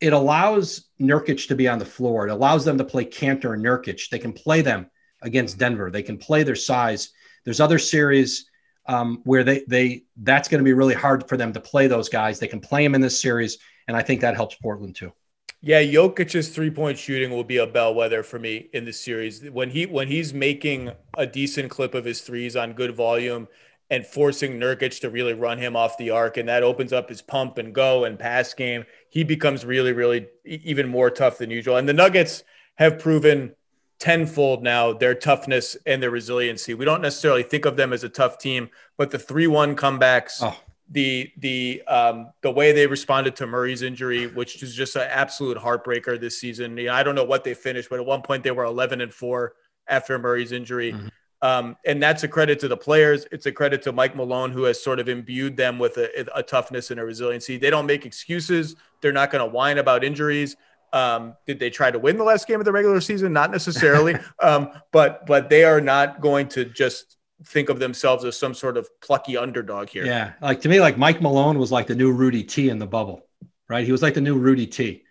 [0.00, 2.26] It allows Nurkic to be on the floor.
[2.26, 4.10] It allows them to play Kanter and Nurkic.
[4.10, 4.90] They can play them
[5.24, 5.90] against Denver.
[5.90, 7.10] They can play their size.
[7.44, 8.48] There's other series
[8.86, 12.08] um, where they they that's going to be really hard for them to play those
[12.08, 12.38] guys.
[12.38, 13.58] They can play them in this series,
[13.88, 15.12] and I think that helps Portland too.
[15.60, 19.42] Yeah, Jokic's three point shooting will be a bellwether for me in this series.
[19.50, 23.48] When he when he's making a decent clip of his threes on good volume,
[23.90, 26.36] and forcing Nurkic to really run him off the arc.
[26.36, 28.84] And that opens up his pump and go and pass game.
[29.10, 31.76] He becomes really, really even more tough than usual.
[31.76, 32.42] And the Nuggets
[32.76, 33.54] have proven
[33.98, 36.74] tenfold now their toughness and their resiliency.
[36.74, 40.38] We don't necessarily think of them as a tough team, but the 3 1 comebacks.
[40.42, 40.56] Oh
[40.90, 45.56] the the um, the way they responded to Murray's injury, which is just an absolute
[45.56, 46.76] heartbreaker this season.
[46.76, 49.00] You know, I don't know what they finished, but at one point they were 11
[49.00, 49.54] and four
[49.88, 50.92] after Murray's injury.
[50.92, 51.08] Mm-hmm.
[51.42, 53.26] Um, and that's a credit to the players.
[53.30, 56.42] It's a credit to Mike Malone, who has sort of imbued them with a, a
[56.42, 57.58] toughness and a resiliency.
[57.58, 58.76] They don't make excuses.
[59.02, 60.56] They're not going to whine about injuries.
[60.94, 63.32] Um, did they try to win the last game of the regular season?
[63.32, 68.38] Not necessarily, um, but but they are not going to just think of themselves as
[68.38, 70.06] some sort of plucky underdog here.
[70.06, 72.86] Yeah, like to me, like Mike Malone was like the new Rudy T in the
[72.86, 73.26] bubble,
[73.68, 73.84] right?
[73.84, 75.02] He was like the new Rudy T.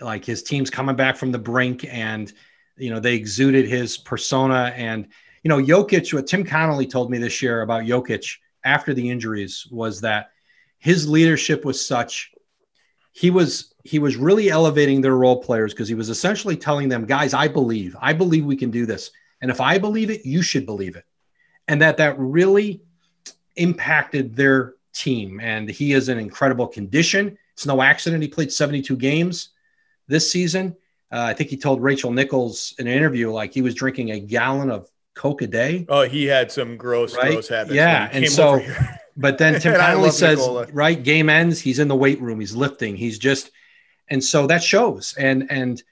[0.00, 2.32] Like his team's coming back from the brink, and
[2.76, 4.72] you know they exuded his persona.
[4.76, 5.08] And
[5.42, 9.66] you know, Jokic, what Tim Connolly told me this year about Jokic after the injuries
[9.70, 10.30] was that
[10.78, 12.30] his leadership was such.
[13.12, 17.04] He was he was really elevating their role players because he was essentially telling them,
[17.04, 20.42] guys, I believe, I believe we can do this, and if I believe it, you
[20.42, 21.04] should believe it
[21.68, 22.82] and that that really
[23.56, 25.40] impacted their team.
[25.40, 27.38] And he is in incredible condition.
[27.54, 29.50] It's no accident he played 72 games
[30.08, 30.76] this season.
[31.10, 34.20] Uh, I think he told Rachel Nichols in an interview like he was drinking a
[34.20, 35.84] gallon of Coke a day.
[35.88, 37.32] Oh, he had some gross, right?
[37.32, 37.74] gross habits.
[37.74, 38.60] Yeah, and so,
[39.16, 40.66] but then Tim Connolly says, Nikola.
[40.72, 43.50] right, game ends, he's in the weight room, he's lifting, he's just,
[44.08, 45.14] and so that shows.
[45.18, 45.82] And and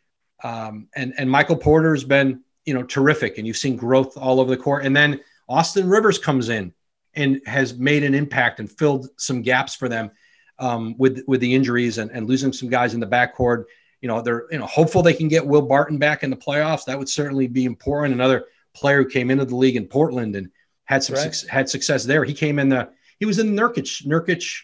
[0.42, 4.50] um, and and Michael Porter's been you know terrific, and you've seen growth all over
[4.50, 4.84] the court.
[4.84, 6.72] And then Austin Rivers comes in
[7.14, 10.10] and has made an impact and filled some gaps for them
[10.58, 13.64] um, with with the injuries and, and losing some guys in the backcourt.
[14.00, 16.84] You know, they're you know hopeful they can get Will Barton back in the playoffs.
[16.84, 18.14] That would certainly be important.
[18.14, 20.50] Another player who came into the league in Portland and
[20.84, 21.34] had some right.
[21.34, 22.24] su- had success there.
[22.24, 24.62] He came in the he was in Nurkic Nurkic.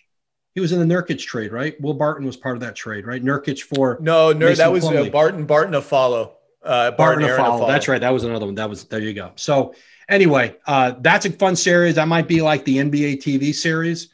[0.54, 1.78] He was in the Nurkic trade, right?
[1.80, 3.22] Will Barton was part of that trade, right?
[3.22, 5.44] Nurkic for no, no, that was uh, Barton.
[5.44, 6.32] Barton Afflalo.
[6.64, 7.68] Uh, Barton, Barton Afflalo.
[7.68, 8.00] That's right.
[8.00, 8.56] That was another one.
[8.56, 8.98] That was there.
[8.98, 9.32] You go.
[9.36, 9.74] So
[10.08, 11.94] anyway, uh, that's a fun series.
[11.96, 14.08] That might be like the NBA TV series,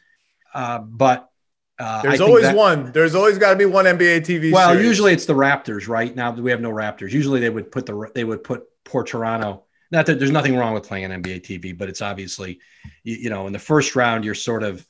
[0.53, 1.31] uh, but
[1.79, 2.91] uh, there's always that, one.
[2.91, 4.51] There's always got to be one NBA TV.
[4.51, 4.85] Well, series.
[4.85, 5.87] usually it's the Raptors.
[5.87, 7.11] Right now we have no Raptors.
[7.11, 9.63] Usually they would put the they would put Port Toronto.
[9.93, 12.59] Not that there's nothing wrong with playing on NBA TV, but it's obviously,
[13.03, 14.83] you, you know, in the first round you're sort of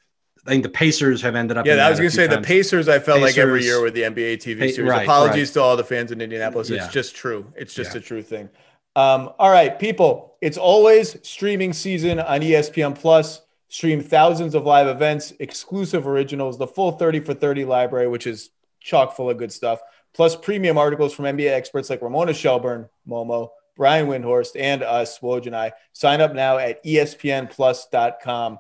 [0.46, 1.66] I think the Pacers have ended up.
[1.66, 2.42] Yeah, I was going to say times.
[2.42, 2.88] the Pacers.
[2.88, 4.80] I felt Pacers, like every year with the NBA TV series.
[4.80, 5.54] right, Apologies right.
[5.54, 6.70] to all the fans in Indianapolis.
[6.70, 6.92] It's yeah.
[6.92, 7.52] just true.
[7.56, 8.00] It's just yeah.
[8.00, 8.50] a true thing.
[8.96, 13.42] Um, all right, people, it's always streaming season on ESPN Plus.
[13.70, 18.52] Stream thousands of live events, exclusive originals, the full 30 for 30 library, which is
[18.80, 19.82] chock full of good stuff,
[20.14, 25.48] plus premium articles from NBA experts like Ramona Shelburne, Momo, Brian Windhorst, and us, Woj
[25.48, 25.74] and I.
[25.94, 28.60] Sign up now at espnplus.com.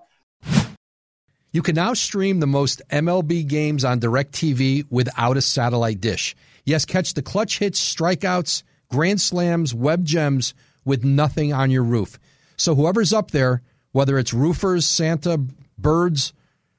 [1.51, 6.35] You can now stream the most MLB games on DirecTV without a satellite dish.
[6.65, 12.17] Yes, catch the clutch hits, strikeouts, grand slams, web gems with nothing on your roof.
[12.57, 15.39] So whoever's up there, whether it's roofers, Santa,
[15.77, 16.33] birds,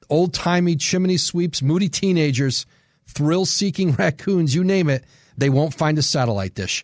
[0.09, 2.65] old timey chimney sweeps, moody teenagers,
[3.07, 5.05] thrill seeking raccoons, you name it,
[5.37, 6.83] they won't find a satellite dish.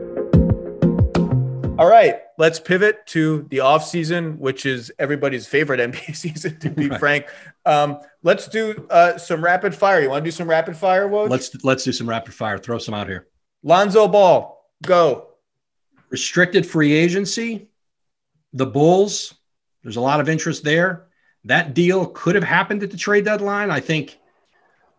[1.81, 6.69] All right, let's pivot to the off season, which is everybody's favorite NBA season, to
[6.69, 6.99] be right.
[6.99, 7.25] frank.
[7.65, 9.99] Um, let's do uh, some rapid fire.
[9.99, 11.29] You want to do some rapid fire, Woj?
[11.29, 12.59] Let's let's do some rapid fire.
[12.59, 13.27] Throw some out here.
[13.63, 15.29] Lonzo Ball, go.
[16.11, 17.67] Restricted free agency
[18.53, 19.33] the Bulls,
[19.83, 21.07] there's a lot of interest there.
[21.45, 23.71] That deal could have happened at the trade deadline.
[23.71, 24.19] I think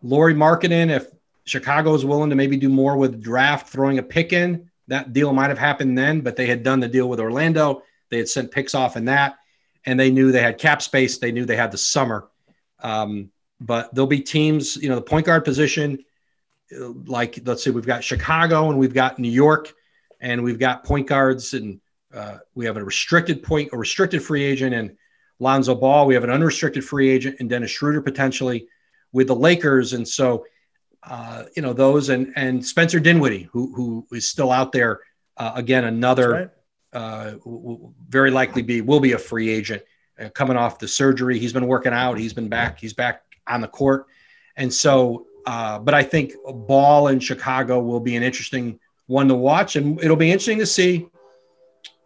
[0.01, 1.07] Lauri Markkanen, if
[1.45, 5.33] Chicago is willing to maybe do more with draft, throwing a pick in, that deal
[5.33, 7.83] might have happened then, but they had done the deal with Orlando.
[8.09, 9.37] They had sent picks off in that,
[9.85, 11.17] and they knew they had cap space.
[11.17, 12.29] They knew they had the summer.
[12.81, 16.03] Um, but there'll be teams, you know, the point guard position,
[17.05, 19.73] like let's say we've got Chicago and we've got New York,
[20.19, 21.79] and we've got point guards and
[22.13, 24.95] uh, we have a restricted point, a restricted free agent, and
[25.39, 26.05] Lonzo Ball.
[26.05, 28.67] We have an unrestricted free agent, and Dennis Schroeder potentially
[29.11, 29.93] with the Lakers.
[29.93, 30.45] And so,
[31.09, 35.01] uh, you know, those and and Spencer Dinwiddie, who who is still out there.
[35.37, 36.49] Uh, again, another right.
[36.93, 37.33] Uh,
[38.07, 39.81] very likely be will be a free agent
[40.19, 41.39] uh, coming off the surgery.
[41.39, 42.19] He's been working out.
[42.19, 42.79] He's been back.
[42.79, 44.07] He's back on the court,
[44.57, 49.35] and so Uh, but I think Ball in Chicago will be an interesting one to
[49.35, 51.07] watch, and it'll be interesting to see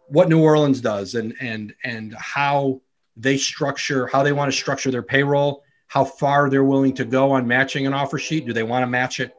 [0.08, 2.80] what New Orleans does and and and how
[3.16, 7.32] they structure how they want to structure their payroll, how far they're willing to go
[7.32, 8.46] on matching an offer sheet.
[8.46, 9.34] Do they want to match it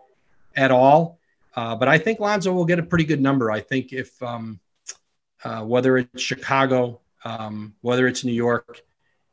[0.56, 1.20] at all?
[1.56, 3.52] Uh, but I think Lonzo will get a pretty good number.
[3.52, 4.60] I think if um,
[5.44, 8.82] uh, whether it's Chicago, um, whether it's New York,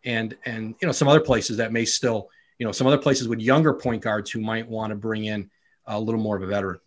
[0.04, 3.28] and and you know some other places that may still you know some other places
[3.28, 5.50] with younger point guards who might want to bring in
[5.86, 6.80] a little more of a veteran.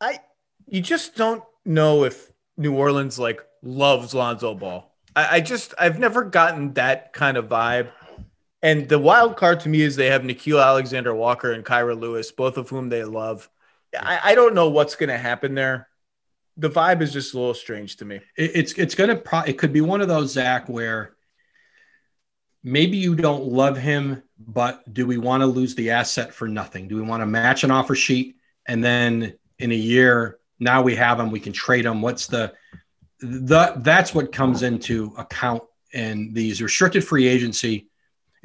[0.00, 0.20] I
[0.66, 4.92] you just don't know if New Orleans like loves Lonzo Ball.
[5.14, 7.90] I, I just I've never gotten that kind of vibe.
[8.62, 12.32] And the wild card to me is they have Nickeil Alexander Walker and Kira Lewis,
[12.32, 13.48] both of whom they love.
[13.98, 15.88] I, I don't know what's going to happen there.
[16.56, 18.20] The vibe is just a little strange to me.
[18.36, 21.14] It, it's it's going to pro- it could be one of those Zach where
[22.64, 26.88] maybe you don't love him, but do we want to lose the asset for nothing?
[26.88, 28.36] Do we want to match an offer sheet
[28.66, 32.00] and then in a year now we have him, we can trade him?
[32.00, 32.54] What's the
[33.20, 37.88] the that's what comes into account in these restricted free agency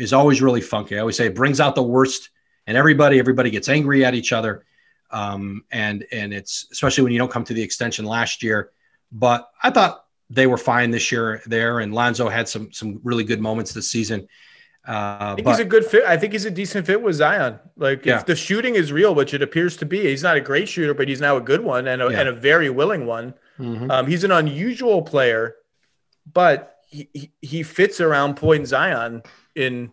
[0.01, 0.95] is always really funky.
[0.95, 2.29] I always say it brings out the worst
[2.67, 4.65] and everybody everybody gets angry at each other.
[5.11, 8.71] Um, and and it's especially when you don't come to the extension last year.
[9.11, 13.23] But I thought they were fine this year there, and Lonzo had some some really
[13.23, 14.27] good moments this season.
[14.87, 16.05] Uh, I think but, he's a good fit.
[16.05, 17.59] I think he's a decent fit with Zion.
[17.75, 18.19] Like yeah.
[18.19, 20.93] if the shooting is real, which it appears to be, he's not a great shooter,
[20.93, 22.21] but he's now a good one and a, yeah.
[22.21, 23.35] and a very willing one.
[23.59, 23.91] Mm-hmm.
[23.91, 25.55] Um, he's an unusual player,
[26.31, 29.21] but he, he fits around point Zion
[29.55, 29.91] in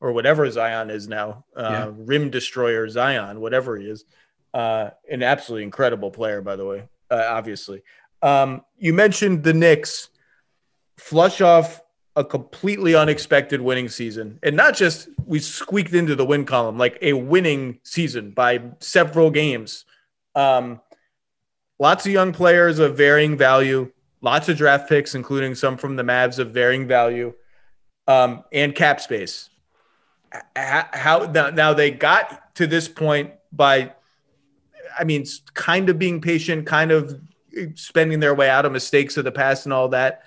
[0.00, 1.92] or whatever Zion is now, uh, yeah.
[1.96, 4.04] rim destroyer Zion, whatever he is.
[4.52, 7.82] Uh, an absolutely incredible player, by the way, uh, obviously.
[8.22, 10.08] Um, you mentioned the Knicks
[10.96, 11.80] flush off
[12.16, 14.38] a completely unexpected winning season.
[14.42, 19.30] And not just we squeaked into the win column, like a winning season by several
[19.30, 19.84] games.
[20.34, 20.80] Um,
[21.78, 23.92] lots of young players of varying value,
[24.22, 27.34] lots of draft picks, including some from the Mavs of varying value,
[28.06, 29.50] um, and cap space.
[30.54, 33.92] How, now, now they got to this point by,
[34.98, 37.20] I mean, kind of being patient, kind of
[37.74, 40.22] spending their way out of mistakes of the past and all that.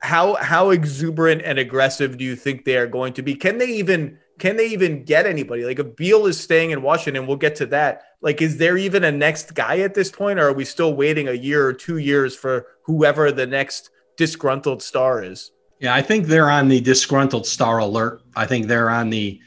[0.00, 3.36] How how exuberant and aggressive do you think they are going to be?
[3.36, 5.64] Can they even can they even get anybody?
[5.64, 8.02] Like if Beal is staying in Washington, we'll get to that.
[8.20, 11.28] Like, is there even a next guy at this point, or are we still waiting
[11.28, 15.50] a year or two years for whoever the next disgruntled star is?
[15.82, 18.22] Yeah, I think they're on the disgruntled star alert.
[18.36, 19.40] I think they're on the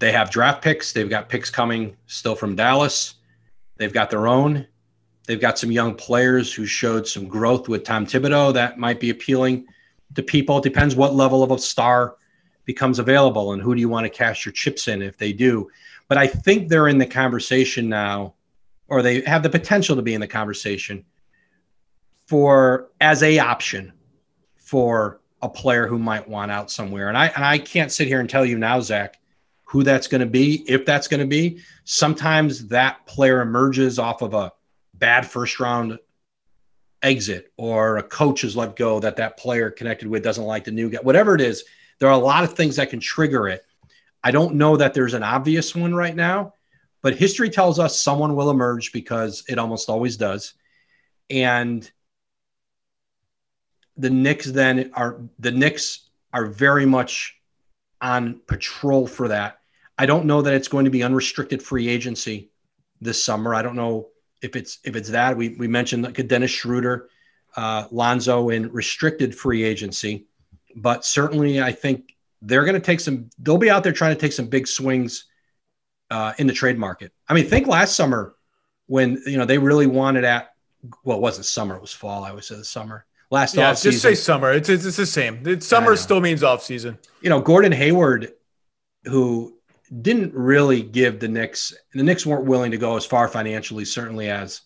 [0.00, 0.94] they have draft picks.
[0.94, 3.16] They've got picks coming still from Dallas.
[3.76, 4.66] They've got their own.
[5.26, 9.10] They've got some young players who showed some growth with Tom Thibodeau that might be
[9.10, 9.66] appealing
[10.14, 10.58] to people.
[10.58, 12.16] It depends what level of a star
[12.64, 15.68] becomes available and who do you want to cash your chips in if they do.
[16.08, 18.34] But I think they're in the conversation now,
[18.88, 21.04] or they have the potential to be in the conversation
[22.26, 23.92] for as a option
[24.68, 27.08] for a player who might want out somewhere.
[27.08, 29.18] And I and I can't sit here and tell you now, Zach,
[29.64, 31.62] who that's going to be, if that's going to be.
[31.84, 34.52] Sometimes that player emerges off of a
[34.92, 35.98] bad first round
[37.02, 40.70] exit or a coach is let go that that player connected with doesn't like the
[40.70, 41.64] new guy, whatever it is.
[41.98, 43.64] There are a lot of things that can trigger it.
[44.22, 46.52] I don't know that there's an obvious one right now,
[47.00, 50.52] but history tells us someone will emerge because it almost always does.
[51.30, 51.90] And
[53.98, 57.36] the Knicks then are the Knicks are very much
[58.00, 59.58] on patrol for that.
[59.98, 62.50] I don't know that it's going to be unrestricted free agency
[63.00, 63.54] this summer.
[63.54, 64.08] I don't know
[64.40, 65.36] if it's if it's that.
[65.36, 67.08] We we mentioned like a Dennis Schroeder,
[67.56, 70.28] uh, Lonzo in restricted free agency
[70.76, 73.30] but certainly I think they're going to take some.
[73.38, 75.26] They'll be out there trying to take some big swings
[76.10, 77.12] uh, in the trade market.
[77.28, 78.34] I mean, think last summer
[78.86, 80.54] when you know they really wanted at.
[81.02, 82.24] Well, it wasn't summer; it was fall.
[82.24, 83.04] I would say the summer.
[83.30, 84.52] Last yeah, off just say summer.
[84.52, 85.42] It's, it's, it's the same.
[85.44, 86.98] It's, summer still means off season.
[87.20, 88.32] You know, Gordon Hayward,
[89.04, 89.58] who
[90.00, 91.74] didn't really give the Knicks.
[91.92, 94.62] The Knicks weren't willing to go as far financially, certainly as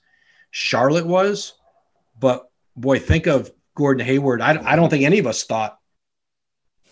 [0.53, 1.55] Charlotte was.
[2.21, 4.41] But boy, think of Gordon Hayward.
[4.41, 5.79] I, I don't think any of us thought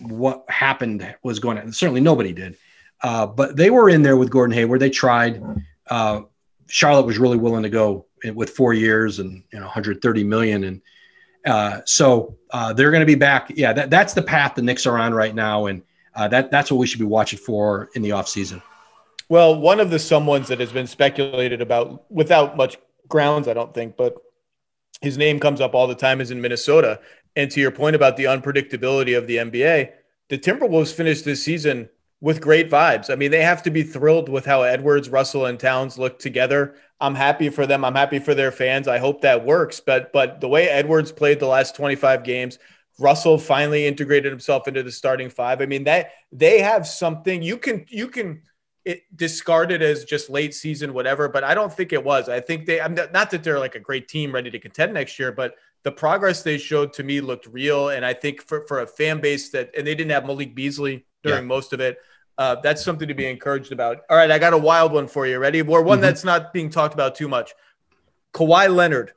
[0.00, 2.56] what happened was going to certainly nobody did
[3.02, 5.42] uh, but they were in there with gordon hayward they tried
[5.88, 6.22] uh,
[6.68, 10.80] charlotte was really willing to go with four years and you know 130 million and
[11.47, 14.86] uh, so uh, they're going to be back yeah that, that's the path the Knicks
[14.86, 15.82] are on right now and
[16.14, 18.62] uh, that that's what we should be watching for in the offseason
[19.28, 22.78] well one of the someones that has been speculated about without much
[23.09, 24.16] grounds i don't think but
[25.01, 27.01] his name comes up all the time is in minnesota
[27.36, 29.93] and to your point about the unpredictability of the NBA,
[30.28, 31.88] the Timberwolves finished this season
[32.20, 33.11] with great vibes.
[33.11, 36.74] I mean, they have to be thrilled with how Edwards, Russell, and Towns look together.
[37.01, 37.84] I'm happy for them.
[37.84, 38.86] I'm happy for their fans.
[38.86, 39.80] I hope that works.
[39.80, 42.59] But but the way Edwards played the last 25 games,
[42.98, 45.62] Russell finally integrated himself into the starting five.
[45.62, 48.42] I mean, that they have something you can you can
[48.84, 51.28] it discard it as just late season, whatever.
[51.28, 52.28] But I don't think it was.
[52.28, 54.94] I think they I'm not, not that they're like a great team ready to contend
[54.94, 57.88] next year, but the progress they showed to me looked real.
[57.88, 61.07] And I think for, for a fan base that and they didn't have Malik Beasley
[61.22, 61.48] during yeah.
[61.48, 61.98] most of it.
[62.41, 63.99] Uh, that's something to be encouraged about.
[64.09, 65.38] All right, I got a wild one for you.
[65.38, 65.61] Ready?
[65.61, 66.01] Or one mm-hmm.
[66.01, 67.53] that's not being talked about too much.
[68.32, 69.12] Kawhi Leonard.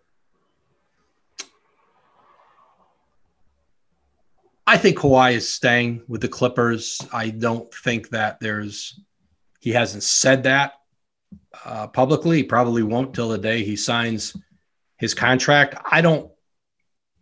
[4.68, 7.00] I think Kawhi is staying with the Clippers.
[7.14, 9.00] I don't think that there's,
[9.62, 10.74] he hasn't said that
[11.64, 12.38] uh, publicly.
[12.38, 14.36] He probably won't till the day he signs
[14.98, 15.82] his contract.
[15.90, 16.30] I don't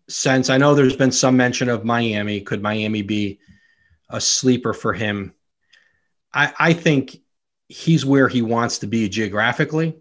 [0.07, 2.41] sense, I know there's been some mention of Miami.
[2.41, 3.39] Could Miami be
[4.09, 5.35] a sleeper for him?
[6.33, 7.17] I, I think
[7.67, 9.97] he's where he wants to be geographically.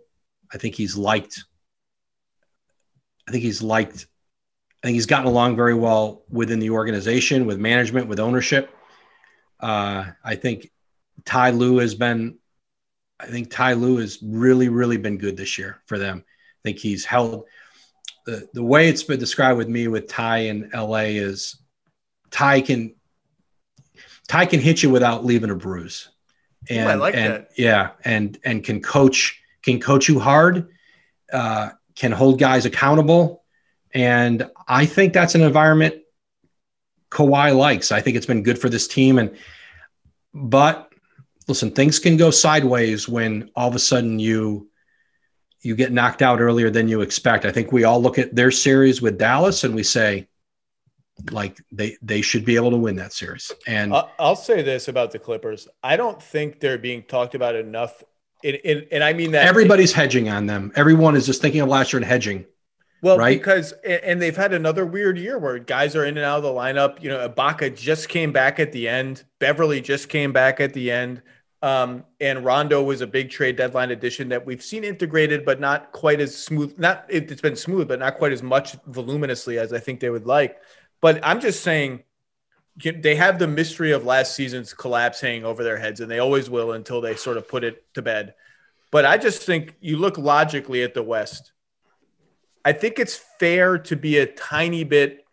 [0.53, 1.45] I think he's liked.
[3.29, 4.07] I think he's liked.
[4.83, 8.71] I think he's gotten along very well within the organization, with management, with ownership.
[9.61, 10.71] Uh, I think
[11.25, 12.39] Ty Lue has been.
[13.19, 16.25] I think Ty Lue has really, really been good this year for them.
[16.27, 17.45] I think he's held
[18.27, 21.61] the the way it's been described with me with Ty in LA is
[22.31, 22.95] Ty can
[24.29, 26.09] Ty can hit you without leaving a bruise
[26.69, 27.51] and Ooh, I like and, that.
[27.57, 30.69] Yeah, and and can coach can coach you hard,
[31.33, 33.45] uh, can hold guys accountable,
[33.93, 35.97] and I think that's an environment
[37.11, 37.93] Kawhi likes.
[37.93, 39.37] I think it's been good for this team, and
[40.33, 40.93] but
[41.49, 44.71] listen, things can go sideways when all of a sudden you
[45.63, 47.45] you get knocked out earlier than you expect.
[47.45, 50.27] I think we all look at their series with Dallas and we say,
[51.31, 53.53] like they they should be able to win that series.
[53.67, 58.03] And I'll say this about the Clippers: I don't think they're being talked about enough.
[58.43, 60.73] In, in, and I mean that everybody's hedging on them.
[60.75, 62.47] Everyone is just thinking of last year and hedging.
[63.03, 63.39] Well, right?
[63.39, 66.51] because and they've had another weird year where guys are in and out of the
[66.51, 67.03] lineup.
[67.03, 69.25] You know, Ibaka just came back at the end.
[69.39, 71.23] Beverley just came back at the end.
[71.63, 75.93] Um, and Rondo was a big trade deadline addition that we've seen integrated, but not
[75.93, 76.79] quite as smooth.
[76.79, 80.11] Not it, it's been smooth, but not quite as much voluminously as I think they
[80.11, 80.59] would like.
[81.01, 82.03] But I'm just saying
[82.77, 86.49] they have the mystery of last season's collapse hanging over their heads, and they always
[86.49, 88.35] will until they sort of put it to bed.
[88.91, 91.53] But I just think you look logically at the West.
[92.65, 95.25] I think it's fair to be a tiny bit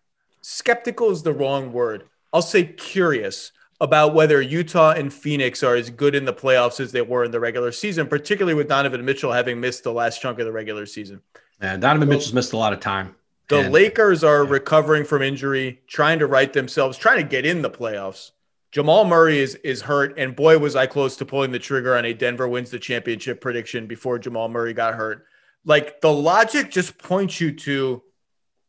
[0.41, 2.03] skeptical, is the wrong word.
[2.31, 6.91] I'll say curious about whether Utah and Phoenix are as good in the playoffs as
[6.91, 10.39] they were in the regular season, particularly with Donovan Mitchell having missed the last chunk
[10.39, 11.21] of the regular season.
[11.61, 13.15] Yeah, Donovan Mitchell's missed a lot of time.
[13.49, 14.49] The and, Lakers are yeah.
[14.49, 18.31] recovering from injury, trying to right themselves, trying to get in the playoffs.
[18.71, 22.05] Jamal Murray is is hurt, and boy, was I close to pulling the trigger on
[22.05, 25.25] a Denver wins the championship prediction before Jamal Murray got hurt.
[25.63, 28.03] Like the logic just points you to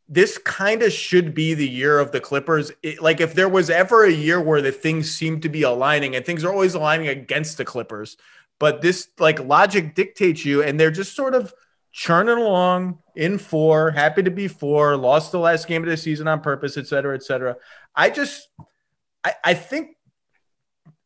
[0.09, 2.73] this kind of should be the year of the Clippers.
[2.83, 6.15] It, like if there was ever a year where the things seem to be aligning,
[6.15, 8.17] and things are always aligning against the Clippers,
[8.61, 11.53] but this like logic dictates you, and they're just sort of
[11.91, 16.29] churning along in four, happy to be four, lost the last game of the season
[16.29, 17.57] on purpose, et cetera, et cetera.
[17.95, 18.49] I just,
[19.25, 19.97] I, I think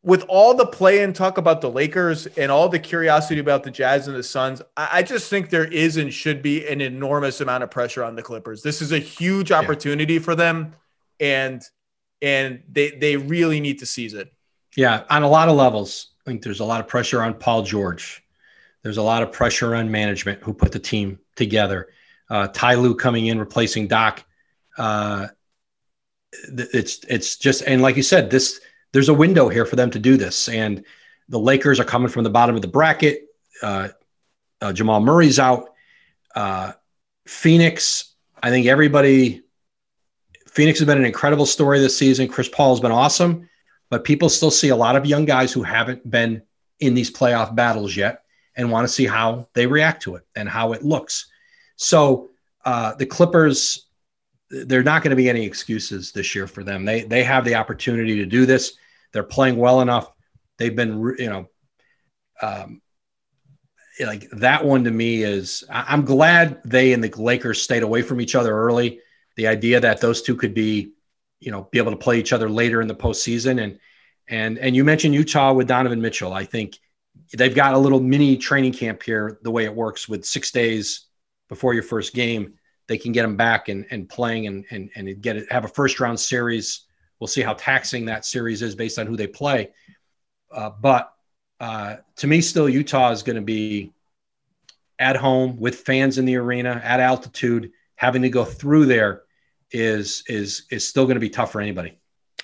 [0.03, 3.71] with all the play and talk about the Lakers and all the curiosity about the
[3.71, 7.41] Jazz and the Suns, I, I just think there is and should be an enormous
[7.41, 8.61] amount of pressure on the Clippers.
[8.61, 10.19] This is a huge opportunity yeah.
[10.19, 10.75] for them,
[11.19, 11.63] and
[12.21, 14.31] and they they really need to seize it.
[14.77, 16.09] Yeah, on a lot of levels.
[16.21, 18.23] I think there's a lot of pressure on Paul George.
[18.83, 21.89] There's a lot of pressure on management who put the team together.
[22.29, 24.23] Uh, Ty Lue coming in, replacing Doc.
[24.77, 25.27] Uh,
[26.31, 28.59] it's it's just and like you said, this
[28.93, 30.47] there's a window here for them to do this.
[30.47, 30.85] And
[31.27, 33.23] the Lakers are coming from the bottom of the bracket.
[33.61, 33.89] Uh,
[34.61, 35.69] uh, Jamal Murray's out.
[36.35, 36.71] Uh,
[37.27, 39.41] Phoenix, I think everybody.
[40.47, 42.27] Phoenix has been an incredible story this season.
[42.27, 43.49] Chris Paul has been awesome,
[43.89, 46.43] but people still see a lot of young guys who haven't been
[46.79, 48.23] in these playoff battles yet
[48.55, 51.31] and want to see how they react to it and how it looks.
[51.83, 52.31] So
[52.63, 53.87] uh, the Clippers,
[54.49, 56.85] they're not going to be any excuses this year for them.
[56.85, 58.77] They they have the opportunity to do this.
[59.11, 60.11] They're playing well enough.
[60.57, 61.49] They've been, you know,
[62.41, 62.81] um,
[64.05, 65.63] like that one to me is.
[65.69, 69.01] I'm glad they and the Lakers stayed away from each other early.
[69.35, 70.93] The idea that those two could be,
[71.41, 73.79] you know, be able to play each other later in the postseason and
[74.29, 76.33] and and you mentioned Utah with Donovan Mitchell.
[76.33, 76.77] I think
[77.35, 81.07] they've got a little mini training camp here, the way it works with six days
[81.49, 82.53] before your first game.
[82.87, 85.69] They can get them back and, and playing and, and, and get it, have a
[85.69, 86.81] first round series.
[87.19, 89.71] We'll see how taxing that series is based on who they play.
[90.51, 91.13] Uh, but
[91.59, 93.93] uh, to me, still Utah is going to be
[94.99, 97.71] at home with fans in the arena at altitude.
[97.95, 99.23] Having to go through there
[99.71, 101.97] is is is still going to be tough for anybody.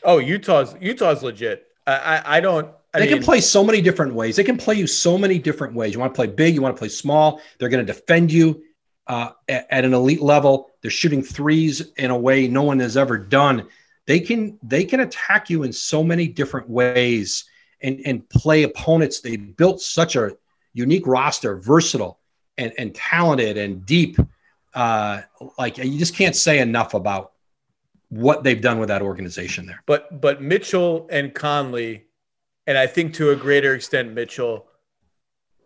[0.04, 1.68] Oh, Utah's Utah's legit.
[1.86, 2.72] I I, I don't.
[2.94, 4.36] I they mean, can play so many different ways.
[4.36, 5.94] They can play you so many different ways.
[5.94, 7.42] You want to play big, you want to play small.
[7.58, 8.64] They're going to defend you
[9.10, 10.70] uh, at, an elite level.
[10.82, 13.68] They're shooting threes in a way no one has ever done.
[14.06, 17.44] They can they can attack you in so many different ways
[17.82, 19.20] and and play opponents.
[19.20, 20.38] They built such a
[20.74, 22.20] unique roster, versatile
[22.58, 24.18] and and talented and deep.
[24.74, 25.22] Uh,
[25.58, 27.34] like you just can't say enough about
[28.10, 29.84] what they've done with that organization there.
[29.86, 32.06] But but Mitchell and Conley
[32.66, 34.68] and I think to a greater extent, Mitchell,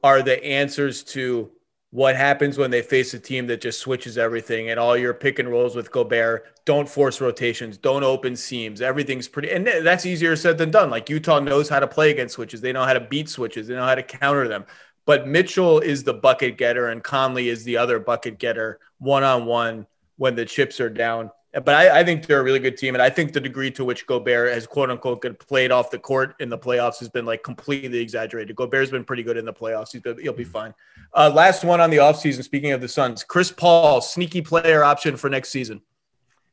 [0.04, 1.52] are the answers to
[1.94, 5.38] what happens when they face a team that just switches everything and all your pick
[5.38, 6.44] and rolls with Gobert.
[6.66, 8.82] Don't force rotations, don't open seams.
[8.82, 10.90] Everything's pretty, and that's easier said than done.
[10.90, 13.76] Like Utah knows how to play against switches, they know how to beat switches, they
[13.76, 14.66] know how to counter them.
[15.06, 19.46] But Mitchell is the bucket getter, and Conley is the other bucket getter one on
[19.46, 19.86] one
[20.16, 21.30] when the chips are down.
[21.54, 23.86] But I, I, think they're a really good team, and I think the degree to
[23.86, 27.44] which Gobert has "quote unquote" played off the court in the playoffs has been like
[27.44, 28.56] completely exaggerated.
[28.56, 30.74] Gobert's been pretty good in the playoffs; He's been, he'll be fine.
[31.14, 32.44] Uh, last one on the offseason.
[32.44, 35.82] Speaking of the Suns, Chris Paul, sneaky player option for next season.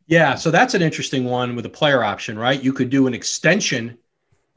[0.06, 2.62] Yeah, so that's an interesting one with a player option, right?
[2.62, 3.96] You could do an extension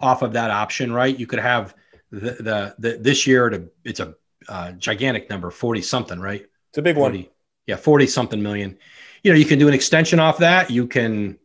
[0.02, 1.18] off of that option, right?
[1.18, 1.74] You could have
[2.12, 4.16] the the, the this year to it's a
[4.50, 6.46] uh, gigantic number, forty something, right?
[6.68, 7.28] It's a big 40, one.
[7.66, 8.78] Yeah, forty something million
[9.24, 10.70] you know, you can do an extension off that.
[10.70, 11.40] You can,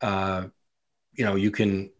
[0.00, 0.44] uh,
[1.12, 1.90] you know, you can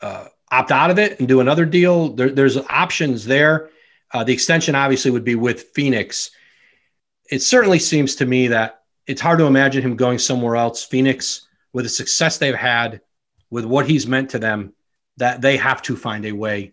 [0.00, 2.10] uh, opt out of it and do another deal.
[2.10, 3.70] There, there's options there.
[4.12, 6.30] Uh, the extension obviously would be with Phoenix.
[7.30, 10.84] It certainly seems to me that it's hard to imagine him going somewhere else.
[10.84, 13.00] Phoenix, with the success they've had,
[13.50, 14.74] with what he's meant to them,
[15.16, 16.72] that they have to find a way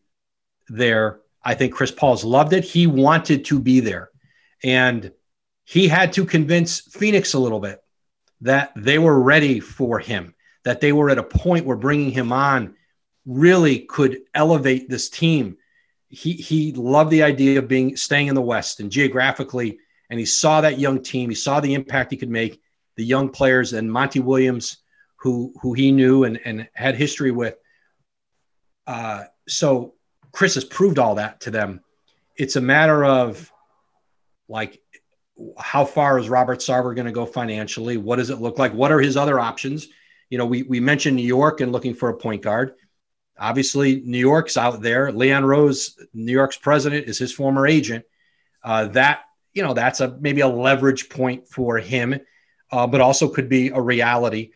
[0.68, 1.20] there.
[1.44, 2.64] I think Chris Paul's loved it.
[2.64, 4.10] He wanted to be there.
[4.64, 5.12] And
[5.70, 7.84] he had to convince Phoenix a little bit
[8.40, 12.32] that they were ready for him, that they were at a point where bringing him
[12.32, 12.76] on
[13.26, 15.58] really could elevate this team.
[16.08, 20.26] He he loved the idea of being staying in the West and geographically, and he
[20.26, 21.30] saw that young team.
[21.30, 22.62] He saw the impact he could make,
[22.96, 24.78] the young players, and Monty Williams,
[25.18, 27.58] who who he knew and and had history with.
[28.86, 29.96] Uh, so
[30.32, 31.82] Chris has proved all that to them.
[32.38, 33.52] It's a matter of
[34.48, 34.82] like
[35.58, 37.98] how far is Robert Sarver going to go financially?
[37.98, 38.74] What does it look like?
[38.74, 39.88] What are his other options?
[40.30, 42.74] You know, we, we mentioned New York and looking for a point guard.
[43.40, 45.12] Obviously, New York's out there.
[45.12, 48.04] Leon Rose, New York's president, is his former agent.
[48.64, 49.22] Uh, that
[49.54, 52.20] you know, that's a maybe a leverage point for him,
[52.72, 54.52] uh, but also could be a reality.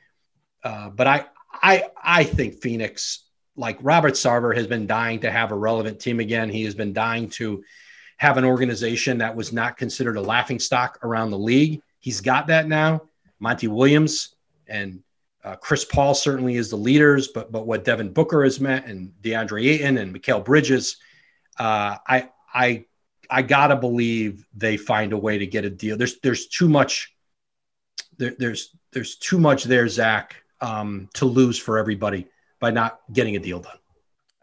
[0.63, 3.23] Uh, but I I I think Phoenix,
[3.55, 6.49] like Robert Sarver, has been dying to have a relevant team again.
[6.49, 7.63] He has been dying to
[8.22, 11.82] have an organization that was not considered a laughing stock around the league.
[11.97, 13.01] He's got that now.
[13.39, 14.36] Monty Williams
[14.67, 15.01] and
[15.43, 19.11] uh, Chris Paul certainly is the leaders, but but what Devin Booker has met and
[19.24, 20.97] DeAndre Ayton and Mikal Bridges,
[21.57, 22.86] uh, I I
[23.28, 25.97] I gotta believe they find a way to get a deal.
[25.97, 27.15] There's there's too much
[28.19, 32.28] there, there's there's too much there, Zach, um, to lose for everybody
[32.59, 33.80] by not getting a deal done.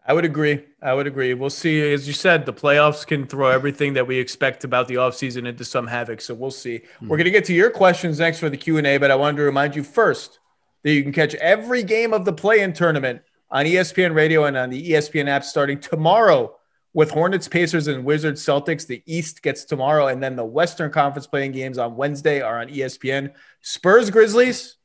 [0.05, 0.65] I would agree.
[0.81, 1.33] I would agree.
[1.33, 1.91] We'll see.
[1.91, 5.65] As you said, the playoffs can throw everything that we expect about the offseason into
[5.65, 6.21] some havoc.
[6.21, 6.79] So we'll see.
[6.79, 7.07] Mm-hmm.
[7.09, 9.43] We're going to get to your questions next for the Q&A, but I wanted to
[9.43, 10.39] remind you first
[10.83, 13.21] that you can catch every game of the play-in tournament
[13.51, 16.55] on ESPN Radio and on the ESPN app starting tomorrow
[16.93, 18.87] with Hornets, Pacers, and Wizards, Celtics.
[18.87, 22.69] The East gets tomorrow, and then the Western Conference playing games on Wednesday are on
[22.69, 23.33] ESPN.
[23.61, 24.77] Spurs, Grizzlies,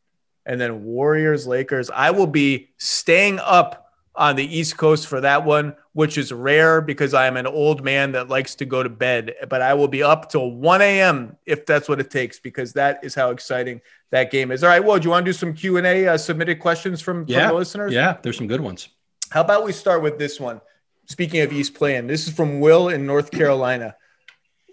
[0.45, 1.88] and then Warriors, Lakers.
[1.90, 3.84] I will be staying up
[4.17, 7.83] on the East Coast for that one, which is rare because I am an old
[7.83, 9.35] man that likes to go to bed.
[9.49, 11.37] But I will be up till 1 a.m.
[11.47, 14.62] if that's what it takes, because that is how exciting that game is.
[14.62, 17.01] All right, well, do you want to do some Q and A uh, submitted questions
[17.01, 17.41] from, yeah.
[17.41, 17.93] from the listeners?
[17.93, 18.89] Yeah, there's some good ones.
[19.31, 20.61] How about we start with this one?
[21.07, 23.97] Speaking of East playing, this is from Will in North Carolina.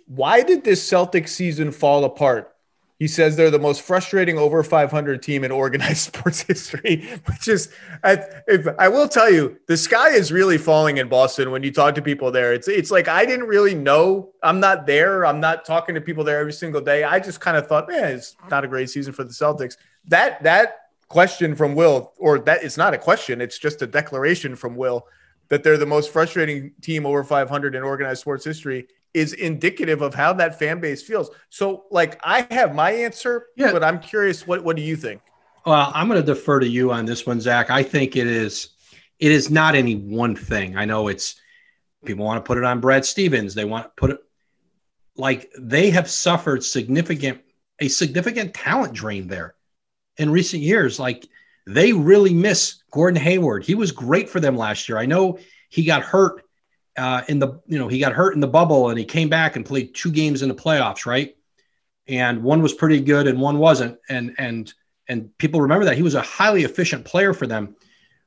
[0.06, 2.54] Why did this Celtic season fall apart?
[3.02, 7.74] He says they're the most frustrating over 500 team in organized sports history, which is,
[8.04, 11.72] I, if, I will tell you, the sky is really falling in Boston when you
[11.72, 12.54] talk to people there.
[12.54, 14.34] It's it's like I didn't really know.
[14.43, 15.26] I'm not there.
[15.26, 17.04] I'm not talking to people there every single day.
[17.04, 19.78] I just kind of thought, man, it's not a great season for the Celtics.
[20.06, 24.56] That that question from Will, or that it's not a question, it's just a declaration
[24.56, 25.08] from Will
[25.47, 30.14] that they're the most frustrating team over 500 in organized sports history is indicative of
[30.14, 31.30] how that fan base feels.
[31.49, 33.72] So, like, I have my answer, yeah.
[33.72, 35.22] but I'm curious, what what do you think?
[35.66, 37.70] Well, I'm going to defer to you on this one, Zach.
[37.70, 38.70] I think it is
[39.20, 40.76] it is not any one thing.
[40.76, 41.39] I know it's
[42.03, 43.53] people want to put it on Brad Stevens.
[43.53, 44.20] They want to put it
[45.16, 47.41] like they have suffered significant
[47.80, 49.55] a significant talent drain there
[50.18, 50.99] in recent years.
[50.99, 51.28] Like
[51.68, 53.64] they really miss Gordon Hayward.
[53.64, 54.97] He was great for them last year.
[54.97, 55.39] I know
[55.70, 56.43] he got hurt
[56.98, 59.56] uh, in the you know he got hurt in the bubble and he came back
[59.56, 61.36] and played two games in the playoffs, right?
[62.08, 64.00] And one was pretty good and one wasn't.
[64.10, 64.74] And and
[65.08, 67.76] and people remember that he was a highly efficient player for them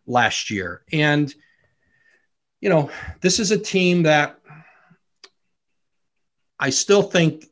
[0.06, 0.82] last year.
[0.92, 1.32] And
[2.60, 2.90] you know
[3.20, 4.38] this is a team that
[6.58, 7.46] I still think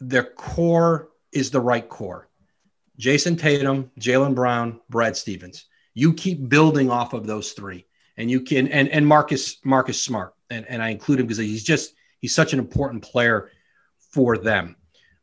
[0.00, 2.28] their core is the right core.
[2.98, 5.66] Jayson Tatum, Jaylen Brown, Brad Stevens.
[5.94, 7.86] You keep building off of those three,
[8.16, 11.64] and you can and and Marcus Marcus Smart, and, and I include him because he's
[11.64, 13.50] just he's such an important player
[14.12, 14.76] for them.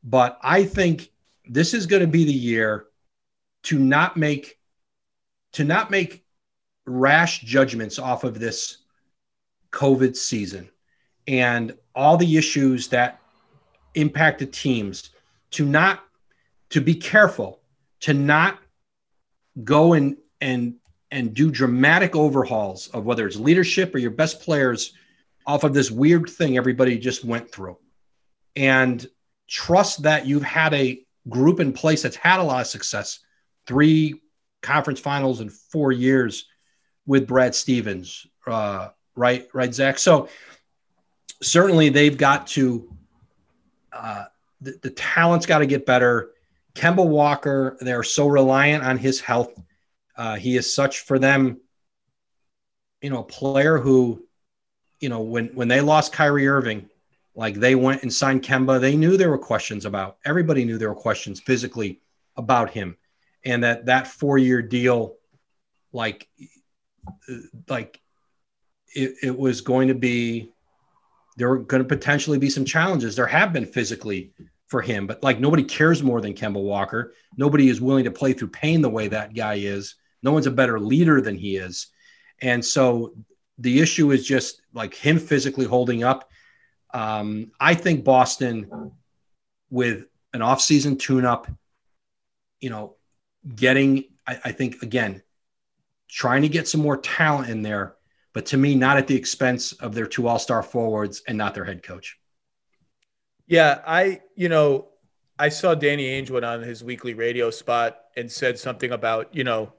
[0.03, 1.11] But I think
[1.47, 2.85] this is going to be the year
[3.63, 4.59] to not make
[5.53, 6.25] to not make
[6.85, 8.79] rash judgments off of this
[9.71, 10.69] COVID season
[11.27, 13.19] and all the issues that
[13.95, 15.11] impacted teams
[15.51, 16.03] to not
[16.69, 17.59] to be careful
[18.01, 18.59] to not
[19.63, 20.75] go and and
[21.11, 24.93] and do dramatic overhauls of whether it's leadership or your best players
[25.45, 27.77] off of this weird thing everybody just went through.
[28.55, 29.05] And
[29.47, 33.19] trust that you've had a group in place that's had a lot of success
[33.67, 34.21] three
[34.61, 36.47] conference finals in four years
[37.05, 39.97] with brad stevens uh, right right zach?
[39.99, 40.29] So
[41.41, 42.95] certainly they've got to
[43.91, 44.25] uh,
[44.61, 46.31] the, the talent's got to get better.
[46.75, 49.51] Kemba Walker, they're so reliant on his health.
[50.15, 51.59] Uh, he is such for them,
[53.01, 54.25] you know, a player who,
[55.01, 56.87] you know, when when they lost Kyrie Irving,
[57.35, 60.17] like they went and signed Kemba, they knew there were questions about.
[60.23, 61.99] Everybody knew there were questions physically
[62.37, 62.95] about him,
[63.43, 65.15] and that that four year deal,
[65.91, 66.27] like,
[67.67, 67.99] like,
[68.95, 70.53] it, it was going to be.
[71.37, 73.15] There were going to potentially be some challenges.
[73.15, 74.33] There have been physically
[74.67, 75.07] for him.
[75.07, 77.13] But like nobody cares more than Kemba Walker.
[77.35, 79.95] Nobody is willing to play through pain the way that guy is.
[80.23, 81.87] No one's a better leader than he is.
[82.41, 83.13] And so
[83.61, 86.29] the issue is just like him physically holding up.
[86.93, 88.91] Um, I think Boston,
[89.69, 91.47] with an offseason tune up,
[92.59, 92.95] you know,
[93.55, 95.21] getting, I, I think, again,
[96.09, 97.95] trying to get some more talent in there,
[98.33, 101.53] but to me, not at the expense of their two all star forwards and not
[101.53, 102.17] their head coach.
[103.47, 104.89] Yeah, I, you know,
[105.37, 109.43] I saw Danny Ainge went on his weekly radio spot and said something about, you
[109.43, 109.73] know,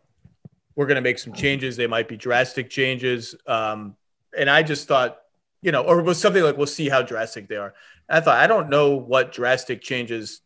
[0.74, 1.76] we're going to make some changes.
[1.76, 3.34] They might be drastic changes.
[3.46, 3.96] Um,
[4.36, 5.18] and I just thought,
[5.60, 7.74] you know, or was something like, we'll see how drastic they are.
[8.08, 10.40] I thought, I don't know what drastic changes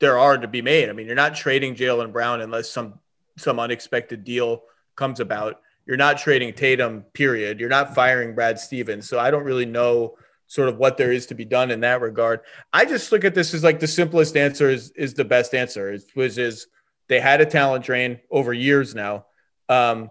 [0.00, 0.88] there are to be made.
[0.88, 2.98] I mean, you're not trading Jaylen Brown unless some
[3.36, 4.62] some unexpected deal
[4.96, 5.60] comes about.
[5.86, 7.58] You're not trading Tatum, period.
[7.58, 9.08] You're not firing Brad Stevens.
[9.08, 12.00] So I don't really know sort of what there is to be done in that
[12.00, 12.40] regard.
[12.72, 15.96] I just look at this as like the simplest answer is is the best answer,
[16.14, 16.66] which is
[17.08, 19.26] they had a talent drain over years now.
[19.70, 20.10] Um,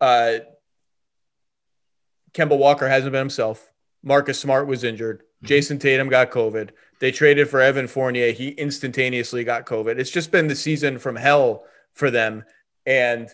[0.00, 0.38] uh,
[2.32, 3.72] Kemba Walker hasn't been himself.
[4.04, 5.22] Marcus Smart was injured.
[5.42, 5.46] Mm-hmm.
[5.46, 6.70] Jayson Tatum got COVID.
[7.00, 8.30] They traded for Evan Fournier.
[8.30, 9.98] He instantaneously got COVID.
[9.98, 12.44] It's just been the season from hell for them.
[12.86, 13.28] And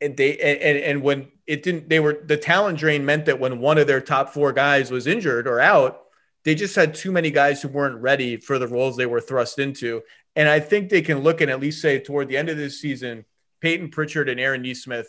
[0.00, 3.58] and they and, and when it didn't they were the talent drain meant that when
[3.58, 6.02] one of their top four guys was injured or out
[6.44, 9.58] they just had too many guys who weren't ready for the roles they were thrust
[9.58, 10.02] into
[10.34, 12.80] and i think they can look and at least say toward the end of this
[12.80, 13.24] season
[13.66, 15.08] payton pritchard and aaron nesmith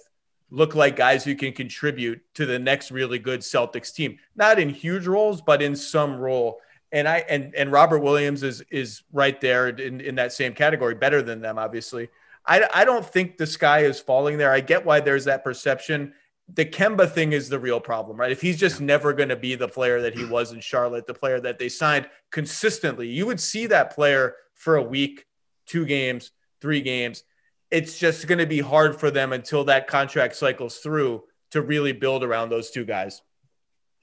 [0.49, 4.69] look like guys who can contribute to the next really good celtics team not in
[4.69, 6.59] huge roles but in some role
[6.91, 10.95] and i and and robert williams is is right there in, in that same category
[10.95, 12.09] better than them obviously
[12.47, 14.51] I, I don't think the sky is falling there.
[14.51, 16.13] I get why there's that perception.
[16.53, 18.31] The Kemba thing is the real problem, right?
[18.31, 21.13] If he's just never going to be the player that he was in Charlotte, the
[21.13, 25.25] player that they signed consistently, you would see that player for a week,
[25.65, 26.31] two games,
[26.61, 27.23] three games.
[27.69, 31.91] It's just going to be hard for them until that contract cycles through to really
[31.91, 33.21] build around those two guys.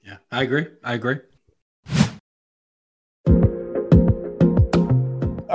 [0.03, 0.67] Yeah, I agree.
[0.83, 1.17] I agree.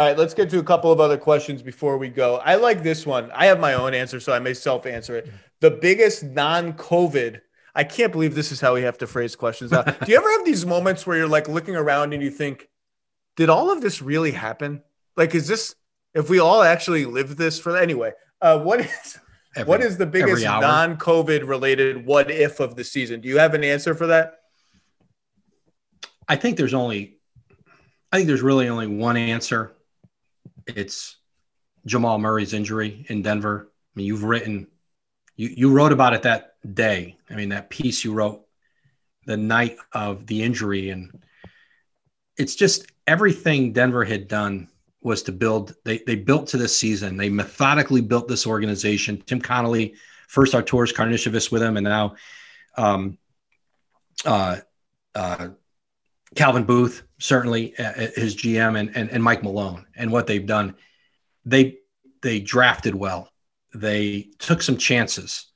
[0.00, 2.36] All right, let's get to a couple of other questions before we go.
[2.36, 3.30] I like this one.
[3.32, 5.28] I have my own answer, so I may self answer it.
[5.61, 7.40] The biggest non COVID,
[7.74, 9.70] I can't believe this is how we have to phrase questions.
[9.72, 12.68] Do you ever have these moments where you're like looking around and you think,
[13.36, 14.82] did all of this really happen?
[15.16, 15.74] Like, is this,
[16.14, 19.18] if we all actually live this for anyway, uh, what is,
[19.56, 23.20] every, what is the biggest non COVID related what if of the season?
[23.20, 24.34] Do you have an answer for that?
[26.28, 27.18] I think there's only,
[28.12, 29.72] I think there's really only one answer
[30.76, 31.16] it's
[31.86, 33.68] Jamal Murray's injury in Denver.
[33.70, 34.66] I mean, you've written
[35.36, 37.16] you you wrote about it that day.
[37.28, 38.44] I mean, that piece you wrote
[39.26, 41.22] the night of the injury, and
[42.36, 44.68] it's just everything Denver had done
[45.03, 45.74] was to build.
[45.84, 47.16] They they built to this season.
[47.16, 49.22] They methodically built this organization.
[49.26, 49.94] Tim Connolly,
[50.28, 52.14] first our Arturas Karnisovas with him, and now
[52.76, 53.18] um,
[54.24, 54.59] uh,
[55.14, 55.48] uh,
[56.34, 60.46] Calvin Booth, certainly uh, uh his GM, and, and and Mike Malone, and what they've
[60.46, 60.74] done.
[61.44, 61.78] They
[62.22, 63.30] they drafted well.
[63.74, 65.46] They took some chances.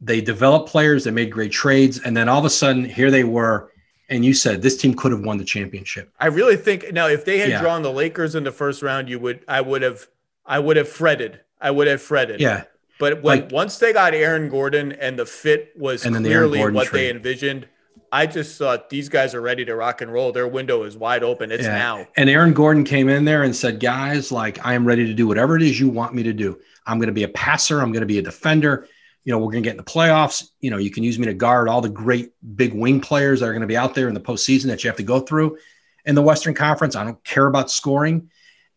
[0.00, 1.04] They developed players.
[1.04, 3.70] They made great trades, and then all of a sudden, here they were.
[4.10, 6.12] And you said this team could have won the championship.
[6.18, 7.60] I really think now, if they had yeah.
[7.60, 9.44] drawn the Lakers in the first round, you would.
[9.48, 10.08] I would have.
[10.44, 11.40] I would have fretted.
[11.60, 12.40] I would have fretted.
[12.40, 12.64] Yeah.
[12.98, 16.88] But when, like, once they got Aaron Gordon and the fit was clearly the what
[16.88, 17.00] trade.
[17.00, 17.66] they envisioned,
[18.12, 20.32] I just thought these guys are ready to rock and roll.
[20.32, 21.50] Their window is wide open.
[21.52, 21.78] It's yeah.
[21.78, 22.06] now.
[22.16, 25.26] And Aaron Gordon came in there and said, guys, like, I am ready to do
[25.26, 26.58] whatever it is you want me to do.
[26.86, 27.80] I'm going to be a passer.
[27.80, 28.88] I'm going to be a defender.
[29.24, 30.48] You know, we're going to get in the playoffs.
[30.60, 33.46] You know, you can use me to guard all the great big wing players that
[33.46, 35.58] are going to be out there in the postseason that you have to go through
[36.06, 36.96] in the Western Conference.
[36.96, 38.30] I don't care about scoring.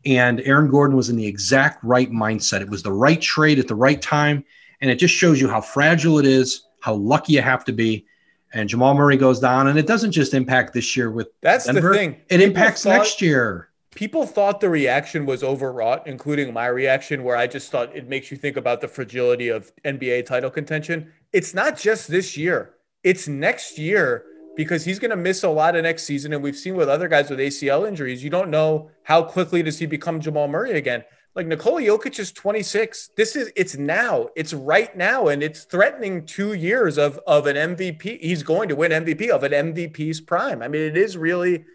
[0.05, 2.61] And Aaron Gordon was in the exact right mindset.
[2.61, 4.43] It was the right trade at the right time.
[4.81, 8.05] And it just shows you how fragile it is, how lucky you have to be
[8.53, 11.89] and Jamal Murray goes down, and it doesn't just impact this year with that's Denver.
[11.89, 12.11] the thing.
[12.29, 13.69] It people impacts thought, next year.
[13.95, 18.31] People thought the reaction was overwrought, including my reaction, where I just thought it makes
[18.31, 21.11] you think about the fragility of NBA title contention.
[21.31, 22.73] It's not just this year;
[23.03, 24.25] it's next year
[24.55, 27.07] because he's going to miss a lot of next season, and we've seen with other
[27.07, 28.23] guys with ACL injuries.
[28.23, 31.03] You don't know how quickly does he become Jamal Murray again.
[31.35, 33.11] Like Nikola Jokic is 26.
[33.17, 34.29] This is it's now.
[34.35, 38.19] It's right now, and it's threatening two years of of an MVP.
[38.21, 40.61] He's going to win MVP of an MVP's prime.
[40.61, 41.65] I mean, it is really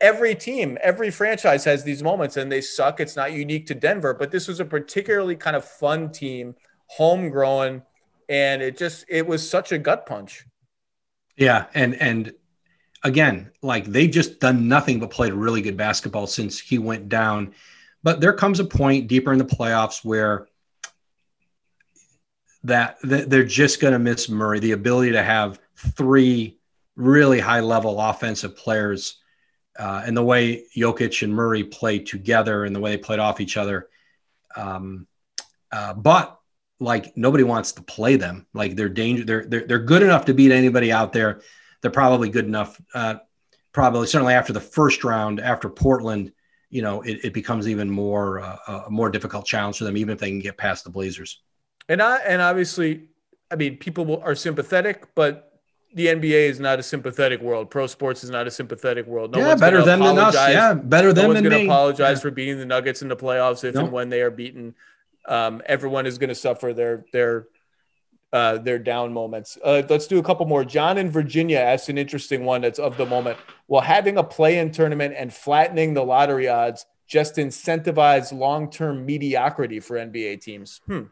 [0.00, 3.00] every team, every franchise has these moments, and they suck.
[3.00, 6.54] It's not unique to Denver, but this was a particularly kind of fun team,
[6.86, 7.82] homegrown,
[8.28, 10.46] and it just it was such a gut punch.
[11.36, 12.32] Yeah, and and
[13.02, 17.54] again, like they've just done nothing but played really good basketball since he went down
[18.02, 20.46] but there comes a point deeper in the playoffs where
[22.64, 26.58] that, they're just going to miss Murray, the ability to have three
[26.96, 29.19] really high level offensive players
[29.80, 33.40] uh, and the way Jokic and Murray played together and the way they played off
[33.40, 33.88] each other.
[34.54, 35.06] Um,
[35.72, 36.38] uh, but
[36.80, 38.46] like nobody wants to play them.
[38.52, 39.24] Like they're danger.
[39.24, 41.40] They're, they're, they're good enough to beat anybody out there.
[41.80, 42.78] They're probably good enough.
[42.92, 43.16] Uh,
[43.72, 46.32] probably certainly after the first round, after Portland,
[46.68, 50.12] you know, it, it becomes even more uh, a more difficult challenge for them, even
[50.12, 51.40] if they can get past the Blazers.
[51.88, 53.08] And I and obviously,
[53.50, 55.49] I mean, people are sympathetic, but
[55.94, 57.70] the NBA is not a sympathetic world.
[57.70, 59.32] Pro sports is not a sympathetic world.
[59.32, 60.34] No yeah, better them than us.
[60.34, 62.22] Yeah, better them no than one's going to apologize yeah.
[62.22, 63.84] for beating the Nuggets in the playoffs if nope.
[63.84, 64.74] and when they are beaten.
[65.26, 67.46] Um, everyone is going to suffer their their
[68.32, 69.58] uh, their down moments.
[69.64, 70.64] Uh, let's do a couple more.
[70.64, 73.38] John in Virginia asked an interesting one that's of the moment.
[73.66, 79.96] Will having a play-in tournament and flattening the lottery odds just incentivize long-term mediocrity for
[79.96, 80.80] NBA teams?
[80.86, 81.02] Hmm.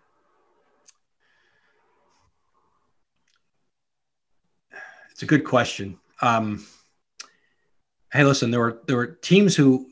[5.19, 5.99] It's a good question.
[6.23, 6.65] Um,
[8.13, 9.91] hey, listen, there were there were teams who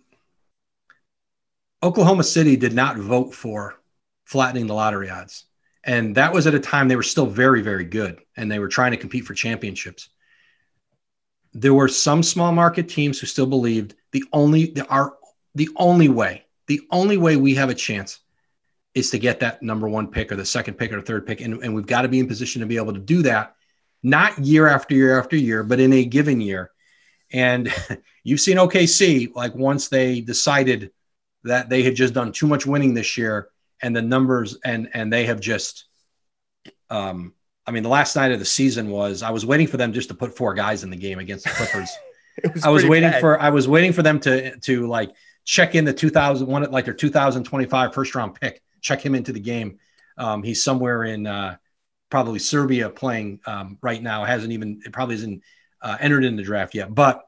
[1.83, 3.75] Oklahoma City did not vote for
[4.25, 5.47] flattening the lottery odds.
[5.83, 8.69] And that was at a time they were still very, very good and they were
[8.69, 10.11] trying to compete for championships.
[11.53, 15.17] There were some small market teams who still believed the only the our
[15.57, 18.21] the only way, the only way we have a chance
[18.95, 21.41] is to get that number one pick or the second pick or third pick.
[21.41, 23.56] And, and we've got to be in position to be able to do that,
[24.03, 26.71] not year after year after year, but in a given year.
[27.33, 27.73] And
[28.25, 30.91] you've seen OKC, like once they decided
[31.45, 33.49] that they had just done too much winning this year,
[33.83, 35.85] and the numbers and and they have just
[36.91, 37.35] um
[37.67, 40.09] I mean the last night of the season was I was waiting for them just
[40.09, 41.91] to put four guys in the game against the Clippers.
[42.55, 43.21] was I was waiting bad.
[43.21, 45.13] for I was waiting for them to to like
[45.45, 49.79] check in the 2001 like their 2025 first round pick, check him into the game.
[50.19, 51.57] Um, he's somewhere in uh,
[52.11, 54.25] probably Serbia playing um, right now.
[54.25, 55.43] Hasn't even it probably isn't
[55.83, 57.25] uh, entered in the draft yet, but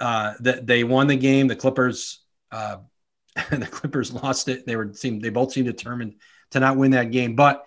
[0.00, 1.48] uh, that they won the game.
[1.48, 2.20] The Clippers
[2.52, 2.78] uh,
[3.50, 4.66] the Clippers lost it.
[4.66, 6.16] They were seemed they both seemed determined
[6.50, 7.36] to not win that game.
[7.36, 7.66] But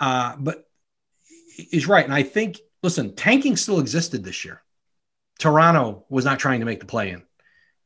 [0.00, 0.64] uh, but
[1.56, 4.62] he's right, and I think listen, tanking still existed this year.
[5.38, 7.22] Toronto was not trying to make the play in.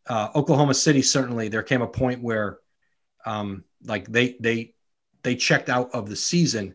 [0.06, 2.58] Uh, Oklahoma City certainly there came a point where
[3.24, 4.74] um, like they they
[5.22, 6.74] they checked out of the season,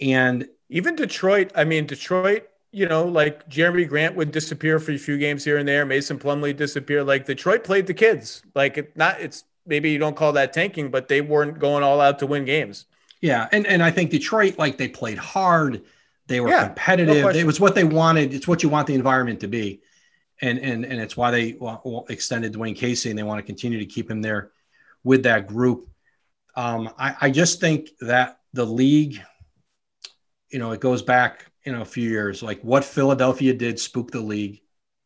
[0.00, 1.52] and even Detroit.
[1.54, 5.56] I mean, Detroit you know, like Jerami Grant would disappear for a few games here
[5.56, 5.86] and there.
[5.86, 7.02] Mason Plumlee disappear.
[7.02, 8.42] Like Detroit played the kids.
[8.54, 12.02] Like it not it's maybe you don't call that tanking, but they weren't going all
[12.02, 12.84] out to win games.
[13.22, 15.84] Yeah, and and I think Detroit, like they played hard,
[16.26, 17.22] they were Yeah, competitive.
[17.22, 17.40] question.
[17.40, 18.34] it was what they wanted.
[18.34, 19.80] It's what you want the environment to be,
[20.42, 21.56] and and and it's why they
[22.10, 24.50] extended Dwane Casey, and they want to continue to keep him there
[25.02, 25.88] with that group.
[26.56, 29.22] Um, I, I just think that the league,
[30.50, 32.42] you know, it goes back you know a few years.
[32.42, 34.62] Like what Philadelphia did spooked the league,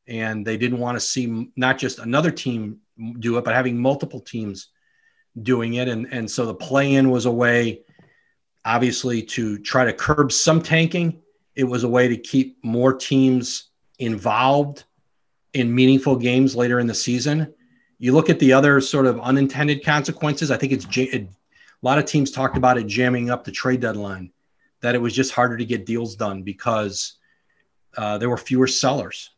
[0.07, 2.78] and they didn't want to see not just another team
[3.18, 4.68] do it, but having multiple teams
[5.43, 7.82] doing it, and and so the play-in was a way
[8.64, 11.20] obviously to try to curb some tanking.
[11.55, 14.84] It was a way to keep more teams involved
[15.55, 17.53] in meaningful games later in the season.
[17.99, 20.51] You look at the other sort of unintended consequences.
[20.51, 21.26] I think it's a
[21.82, 24.32] lot of teams talked about it jamming up the trade deadline,
[24.83, 27.14] that it was just harder to get deals done because
[27.97, 29.31] uh, there were fewer sellers.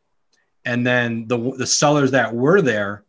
[0.64, 3.04] And then the, the sellers that were there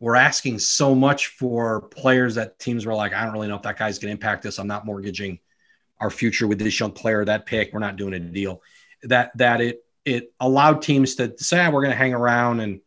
[0.00, 3.62] were asking so much for players that teams were like, I don't really know if
[3.62, 4.58] that guy's going to impact us.
[4.58, 5.40] I'm not mortgaging
[6.00, 7.72] our future with this young player, that pick.
[7.72, 8.62] We're not doing a deal.
[9.04, 12.80] That that it it allowed teams to say ah, we're going to hang around and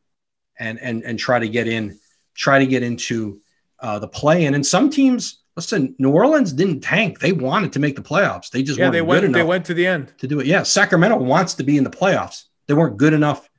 [0.60, 2.00] and and and try to get in,
[2.36, 3.42] try to get into
[3.80, 4.54] uh, the play in.
[4.54, 7.20] And some teams, listen, New Orleans didn't tank.
[7.20, 8.50] They wanted to make the playoffs.
[8.52, 9.34] They just Yeah, weren't they good went.
[9.34, 10.14] They went to the end.
[10.20, 10.46] to do it.
[10.46, 12.46] Yeah, Sacramento wants to be in the playoffs.
[12.68, 13.50] They weren't good enough.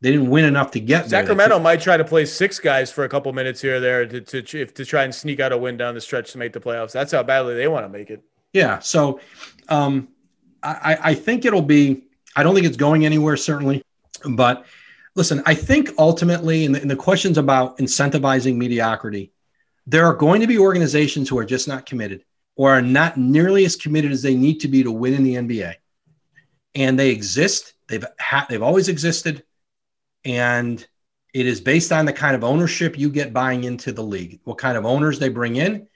[0.00, 1.22] They didn't win enough to get there.
[1.22, 4.20] Sacramento might try to play six guys for a couple minutes here or there to
[4.20, 6.60] to if, to try and sneak out a win down the stretch to make the
[6.60, 6.92] playoffs.
[6.92, 8.22] That's how badly they want to make it.
[8.52, 8.78] Yeah.
[8.78, 9.18] So
[9.68, 10.08] um,
[10.62, 12.04] I, I think it'll be,
[12.36, 13.82] I don't think it's going anywhere, certainly.
[14.28, 14.66] But
[15.16, 19.32] listen, I think ultimately, in the, in the questions about incentivizing mediocrity,
[19.88, 22.22] there are going to be organizations who are just not committed
[22.56, 25.34] or are not nearly as committed as they need to be to win in the
[25.34, 25.74] NBA.
[26.74, 27.72] And they exist.
[27.88, 29.44] They've ha- they've always existed,
[30.26, 30.86] and
[31.32, 34.58] it is based on the kind of ownership you get buying into the league, what
[34.58, 35.88] kind of owners they bring in,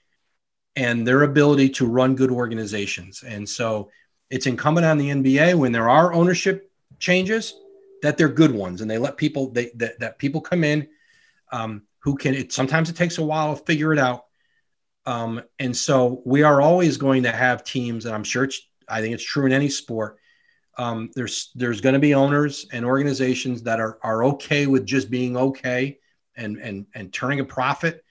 [0.75, 3.23] and their ability to run good organizations.
[3.23, 3.91] And so
[4.31, 7.55] it's incumbent on the NBA when there are ownership changes
[8.01, 10.89] that they're good ones and they let people they, that, that people come in
[11.53, 14.25] um, who can it sometimes it takes a while to figure it out
[15.05, 18.49] um, and so we are always going to have teams and i'm sure
[18.89, 20.19] i think it's true in any sport
[20.79, 25.11] um, there's there's going to be owners and organizations that are are okay with just
[25.11, 25.99] being okay
[26.37, 28.03] and and and turning a profit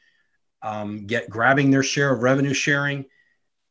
[0.61, 3.05] um, get grabbing their share of revenue sharing,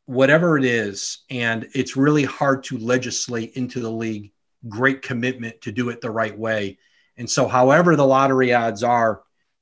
[0.05, 1.19] whatever it is.
[1.29, 4.31] And it's really hard to legislate into the league
[4.67, 6.77] great commitment to do it the right way.
[7.17, 9.21] And so, however the lottery odds are,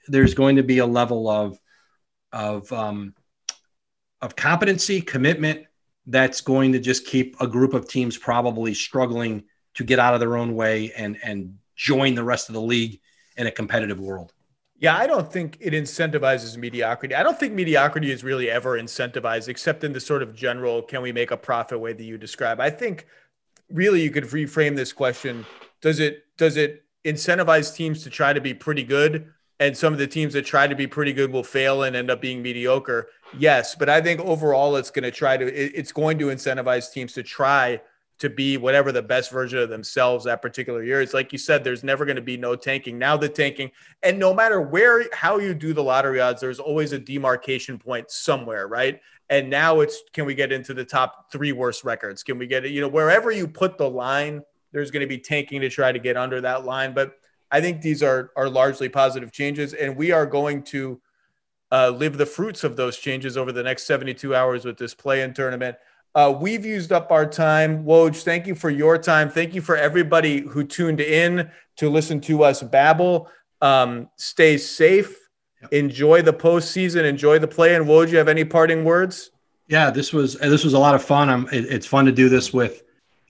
[0.09, 1.59] there's going to be a level of
[2.31, 3.13] of um,
[4.21, 5.65] of competency, commitment
[6.05, 9.43] that's going to just keep a group of teams probably struggling
[9.75, 12.99] to get out of their own way and and join the rest of the league
[13.37, 14.33] in a competitive world.
[14.81, 17.13] Yeah, I don't think it incentivizes mediocrity.
[17.13, 21.01] I don't think mediocrity is really ever incentivized, except in the sort of general "can
[21.01, 22.59] we make a profit" way that you describe.
[22.59, 23.05] I think
[23.69, 25.45] really you could reframe this question:
[25.81, 29.99] Does it does it incentivize teams to try to be pretty good, and some of
[29.99, 33.09] the teams that try to be pretty good will fail and end up being mediocre?
[33.37, 36.91] Yes, but I think overall it's going to try to it- it's going to incentivize
[36.91, 37.81] teams to try
[38.19, 41.01] to be whatever the best version of themselves that particular year.
[41.01, 42.97] It's like you said, there's never going to be no tanking.
[42.97, 43.71] Now the tanking,
[44.03, 48.11] and no matter where how you do the lottery odds, there's always a demarcation point
[48.11, 48.99] somewhere, right?
[49.29, 52.23] And now it's can we get into the top three worst records?
[52.23, 52.71] Can we get it?
[52.71, 54.41] You know, wherever you put the line,
[54.71, 56.93] there's going to be tanking to try to get under that line.
[56.93, 57.13] But
[57.51, 61.01] I think these are are largely positive changes, and we are going to
[61.71, 65.33] uh, live the fruits of those changes over the next 72 hours with this play-in
[65.33, 65.77] tournament.
[66.15, 67.83] Uh, we've used up our time.
[67.83, 69.29] Woj, thank you for your time.
[69.29, 73.29] Thank you for everybody who tuned in to listen to us babble.
[73.61, 75.15] Um, stay safe.
[75.61, 75.73] Yep.
[75.73, 77.03] Enjoy the postseason.
[77.03, 77.75] Enjoy the play.
[77.75, 79.29] And Woj, you have any parting words?
[79.67, 81.47] Yeah, this was this was a lot of fun.
[81.53, 82.81] It, it's fun to do this with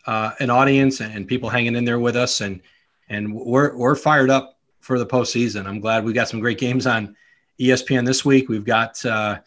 [0.08, 2.62] uh, an audience and, and people hanging in there with us, and
[3.10, 5.66] and we're we're fired up for the postseason.
[5.66, 7.16] I'm glad we got some great games on
[7.60, 8.50] ESPN this week.
[8.50, 9.40] We've got uh,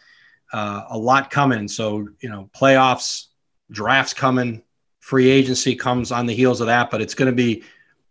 [0.52, 1.68] uh, a lot coming.
[1.68, 3.26] So you know, playoffs,
[3.70, 4.62] drafts coming,
[5.00, 6.90] free agency comes on the heels of that.
[6.90, 7.64] But it's going to be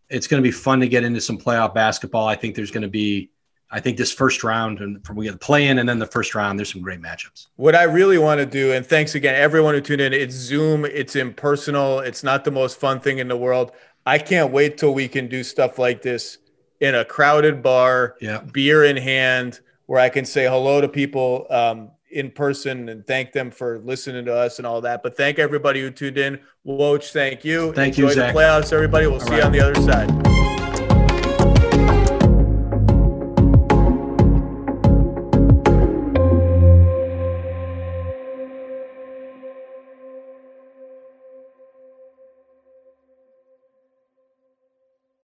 [0.10, 2.28] it's going to be fun to get into some playoff basketball.
[2.28, 3.32] I think there's going to be
[3.74, 6.06] I think this first round and from we get the play in and then the
[6.06, 7.48] first round, there's some great matchups.
[7.56, 10.12] What I really want to do, and thanks again, everyone who tuned in.
[10.12, 13.72] It's Zoom, it's impersonal, it's not the most fun thing in the world.
[14.06, 16.38] I can't wait till we can do stuff like this
[16.80, 18.42] in a crowded bar, Yeah.
[18.52, 23.32] beer in hand, where I can say hello to people um, in person and thank
[23.32, 25.04] them for listening to us and all that.
[25.04, 26.40] But thank everybody who tuned in.
[26.66, 27.74] Woj, thank you.
[27.74, 28.34] Thank you, Enjoy Zach.
[28.34, 29.08] the playoffs, everybody.
[29.08, 30.31] We'll see you on the other side.